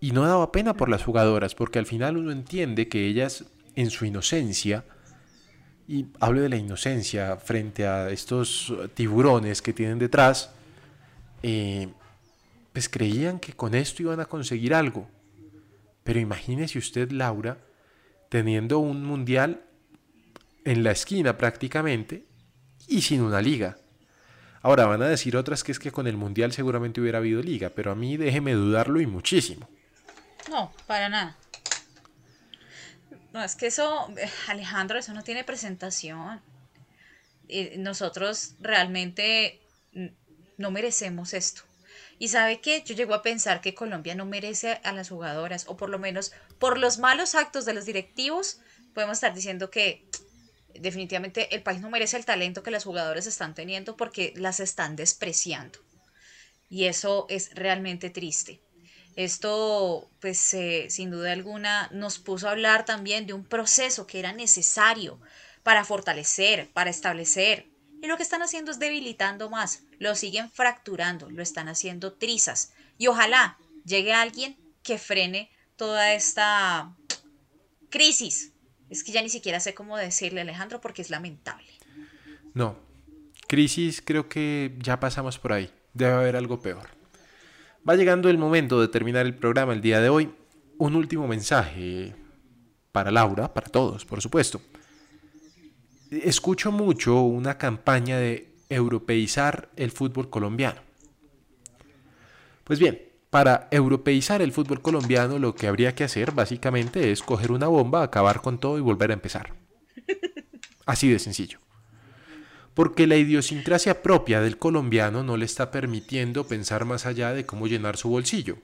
Y 0.00 0.10
no 0.10 0.26
daba 0.26 0.50
pena 0.50 0.74
por 0.74 0.88
las 0.88 1.04
jugadoras, 1.04 1.54
porque 1.54 1.78
al 1.78 1.86
final 1.86 2.16
uno 2.16 2.32
entiende 2.32 2.88
que 2.88 3.06
ellas, 3.06 3.44
en 3.76 3.90
su 3.90 4.04
inocencia, 4.04 4.84
y 5.86 6.06
hablo 6.18 6.40
de 6.40 6.48
la 6.48 6.56
inocencia 6.56 7.36
frente 7.36 7.86
a 7.86 8.10
estos 8.10 8.74
tiburones 8.94 9.62
que 9.62 9.72
tienen 9.72 10.00
detrás, 10.00 10.50
eh, 11.44 11.88
pues 12.72 12.88
creían 12.88 13.38
que 13.38 13.52
con 13.52 13.76
esto 13.76 14.02
iban 14.02 14.18
a 14.18 14.24
conseguir 14.24 14.74
algo. 14.74 15.08
Pero 16.02 16.18
imagínese 16.18 16.78
usted, 16.78 17.12
Laura, 17.12 17.58
teniendo 18.28 18.80
un 18.80 19.04
mundial 19.04 19.62
en 20.64 20.82
la 20.82 20.90
esquina 20.90 21.38
prácticamente 21.38 22.24
y 22.88 23.02
sin 23.02 23.20
una 23.20 23.40
liga. 23.40 23.76
Ahora 24.62 24.86
van 24.86 25.02
a 25.02 25.08
decir 25.08 25.36
otras 25.36 25.64
que 25.64 25.72
es 25.72 25.78
que 25.78 25.90
con 25.90 26.06
el 26.06 26.16
mundial 26.16 26.52
seguramente 26.52 27.00
hubiera 27.00 27.18
habido 27.18 27.42
liga, 27.42 27.70
pero 27.70 27.90
a 27.90 27.94
mí 27.96 28.16
déjeme 28.16 28.52
dudarlo 28.52 29.00
y 29.00 29.06
muchísimo. 29.06 29.68
No, 30.48 30.72
para 30.86 31.08
nada. 31.08 31.36
No, 33.32 33.42
es 33.42 33.56
que 33.56 33.66
eso, 33.66 34.08
Alejandro, 34.48 34.98
eso 34.98 35.12
no 35.14 35.24
tiene 35.24 35.42
presentación. 35.42 36.40
Nosotros 37.78 38.54
realmente 38.60 39.60
no 40.58 40.70
merecemos 40.70 41.34
esto. 41.34 41.62
Y 42.18 42.28
sabe 42.28 42.60
que 42.60 42.82
yo 42.82 42.94
llego 42.94 43.14
a 43.14 43.22
pensar 43.22 43.60
que 43.60 43.74
Colombia 43.74 44.14
no 44.14 44.26
merece 44.26 44.80
a 44.84 44.92
las 44.92 45.08
jugadoras, 45.08 45.66
o 45.66 45.76
por 45.76 45.90
lo 45.90 45.98
menos 45.98 46.32
por 46.60 46.78
los 46.78 46.98
malos 46.98 47.34
actos 47.34 47.64
de 47.64 47.74
los 47.74 47.84
directivos, 47.84 48.60
podemos 48.94 49.16
estar 49.16 49.34
diciendo 49.34 49.70
que 49.70 50.06
definitivamente 50.80 51.54
el 51.54 51.62
país 51.62 51.80
no 51.80 51.90
merece 51.90 52.16
el 52.16 52.24
talento 52.24 52.62
que 52.62 52.70
las 52.70 52.84
jugadoras 52.84 53.26
están 53.26 53.54
teniendo 53.54 53.96
porque 53.96 54.32
las 54.36 54.60
están 54.60 54.96
despreciando. 54.96 55.78
Y 56.68 56.84
eso 56.84 57.26
es 57.28 57.54
realmente 57.54 58.10
triste. 58.10 58.60
Esto, 59.14 60.10
pues, 60.20 60.54
eh, 60.54 60.86
sin 60.88 61.10
duda 61.10 61.32
alguna, 61.32 61.88
nos 61.92 62.18
puso 62.18 62.48
a 62.48 62.52
hablar 62.52 62.84
también 62.84 63.26
de 63.26 63.34
un 63.34 63.44
proceso 63.44 64.06
que 64.06 64.18
era 64.18 64.32
necesario 64.32 65.20
para 65.62 65.84
fortalecer, 65.84 66.70
para 66.72 66.90
establecer, 66.90 67.72
y 68.02 68.08
lo 68.08 68.16
que 68.16 68.24
están 68.24 68.42
haciendo 68.42 68.72
es 68.72 68.80
debilitando 68.80 69.48
más, 69.48 69.84
lo 70.00 70.16
siguen 70.16 70.50
fracturando, 70.50 71.30
lo 71.30 71.40
están 71.40 71.68
haciendo 71.68 72.14
trizas. 72.14 72.72
Y 72.98 73.06
ojalá 73.06 73.56
llegue 73.84 74.12
alguien 74.12 74.58
que 74.82 74.98
frene 74.98 75.52
toda 75.76 76.12
esta 76.12 76.96
crisis. 77.90 78.51
Es 78.92 79.02
que 79.04 79.12
ya 79.12 79.22
ni 79.22 79.28
siquiera 79.28 79.58
sé 79.58 79.74
cómo 79.74 79.96
decirle, 79.96 80.42
Alejandro, 80.42 80.80
porque 80.80 81.02
es 81.02 81.10
lamentable. 81.10 81.66
No, 82.54 82.76
crisis 83.48 84.02
creo 84.04 84.28
que 84.28 84.76
ya 84.78 85.00
pasamos 85.00 85.38
por 85.38 85.52
ahí. 85.52 85.70
Debe 85.94 86.12
haber 86.12 86.36
algo 86.36 86.60
peor. 86.60 86.88
Va 87.88 87.96
llegando 87.96 88.28
el 88.28 88.38
momento 88.38 88.80
de 88.80 88.88
terminar 88.88 89.26
el 89.26 89.34
programa 89.34 89.72
el 89.72 89.80
día 89.80 90.00
de 90.00 90.08
hoy. 90.08 90.32
Un 90.78 90.94
último 90.94 91.26
mensaje 91.26 92.14
para 92.92 93.10
Laura, 93.10 93.52
para 93.52 93.68
todos, 93.68 94.04
por 94.04 94.20
supuesto 94.20 94.60
escucho 96.20 96.70
mucho 96.70 97.22
una 97.22 97.56
campaña 97.56 98.18
de 98.18 98.52
europeizar 98.68 99.70
el 99.76 99.90
fútbol 99.90 100.28
colombiano. 100.28 100.80
Pues 102.64 102.78
bien, 102.78 103.00
para 103.32 103.66
europeizar 103.70 104.42
el 104.42 104.52
fútbol 104.52 104.82
colombiano 104.82 105.38
lo 105.38 105.54
que 105.54 105.66
habría 105.66 105.94
que 105.94 106.04
hacer 106.04 106.32
básicamente 106.32 107.12
es 107.12 107.22
coger 107.22 107.50
una 107.50 107.66
bomba, 107.66 108.02
acabar 108.02 108.42
con 108.42 108.58
todo 108.58 108.76
y 108.76 108.82
volver 108.82 109.10
a 109.10 109.14
empezar. 109.14 109.54
Así 110.84 111.08
de 111.08 111.18
sencillo. 111.18 111.58
Porque 112.74 113.06
la 113.06 113.16
idiosincrasia 113.16 114.02
propia 114.02 114.42
del 114.42 114.58
colombiano 114.58 115.22
no 115.22 115.38
le 115.38 115.46
está 115.46 115.70
permitiendo 115.70 116.46
pensar 116.46 116.84
más 116.84 117.06
allá 117.06 117.32
de 117.32 117.46
cómo 117.46 117.68
llenar 117.68 117.96
su 117.96 118.10
bolsillo. 118.10 118.58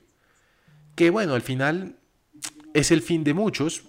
Que 0.97 1.09
bueno, 1.09 1.32
al 1.32 1.40
final 1.40 1.97
es 2.74 2.90
el 2.90 3.01
fin 3.01 3.24
de 3.24 3.32
muchos, 3.32 3.84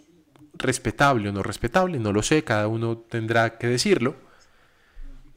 respetable 0.54 1.28
o 1.28 1.34
no 1.34 1.44
respetable, 1.44 2.00
no 2.00 2.14
lo 2.14 2.24
sé, 2.24 2.46
cada 2.46 2.70
uno 2.70 3.00
tendrá 3.00 3.58
que 3.58 3.68
decirlo. 3.68 4.16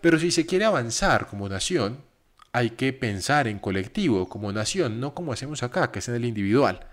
Pero 0.01 0.21
si 0.21 0.31
se 0.31 0.47
quiere 0.47 0.67
avanzar 0.67 1.27
como 1.27 1.49
nación, 1.49 1.99
hay 2.53 2.71
que 2.71 2.93
pensar 2.93 3.49
en 3.49 3.59
colectivo, 3.59 4.29
como 4.29 4.53
nación, 4.53 5.01
no 5.01 5.15
como 5.15 5.33
hacemos 5.33 5.63
acá, 5.63 5.91
que 5.91 6.01
es 6.01 6.09
en 6.09 6.15
el 6.15 6.25
individual. 6.25 6.87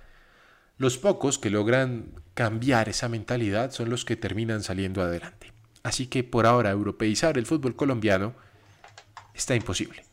Los 0.77 0.97
pocos 0.97 1.37
que 1.37 1.49
logran 1.49 2.13
cambiar 2.33 2.87
esa 2.87 3.09
mentalidad 3.09 3.71
son 3.71 3.89
los 3.89 4.05
que 4.05 4.15
terminan 4.15 4.63
saliendo 4.63 5.01
adelante. 5.01 5.51
Así 5.83 6.07
que 6.07 6.23
por 6.23 6.45
ahora 6.45 6.71
europeizar 6.71 7.37
el 7.37 7.45
fútbol 7.45 7.75
colombiano 7.75 8.33
está 9.33 9.55
imposible. 9.55 10.05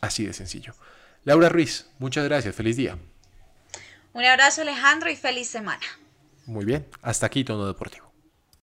Así 0.00 0.26
de 0.26 0.32
sencillo. 0.32 0.74
Laura 1.24 1.48
Ruiz, 1.48 1.88
muchas 1.98 2.24
gracias, 2.24 2.54
feliz 2.54 2.76
día. 2.76 2.98
Un 4.12 4.24
abrazo 4.24 4.62
Alejandro 4.62 5.10
y 5.10 5.16
feliz 5.16 5.48
semana. 5.48 5.86
Muy 6.46 6.64
bien, 6.64 6.86
hasta 7.02 7.26
aquí 7.26 7.44
Tono 7.44 7.66
Deportivo. 7.66 8.09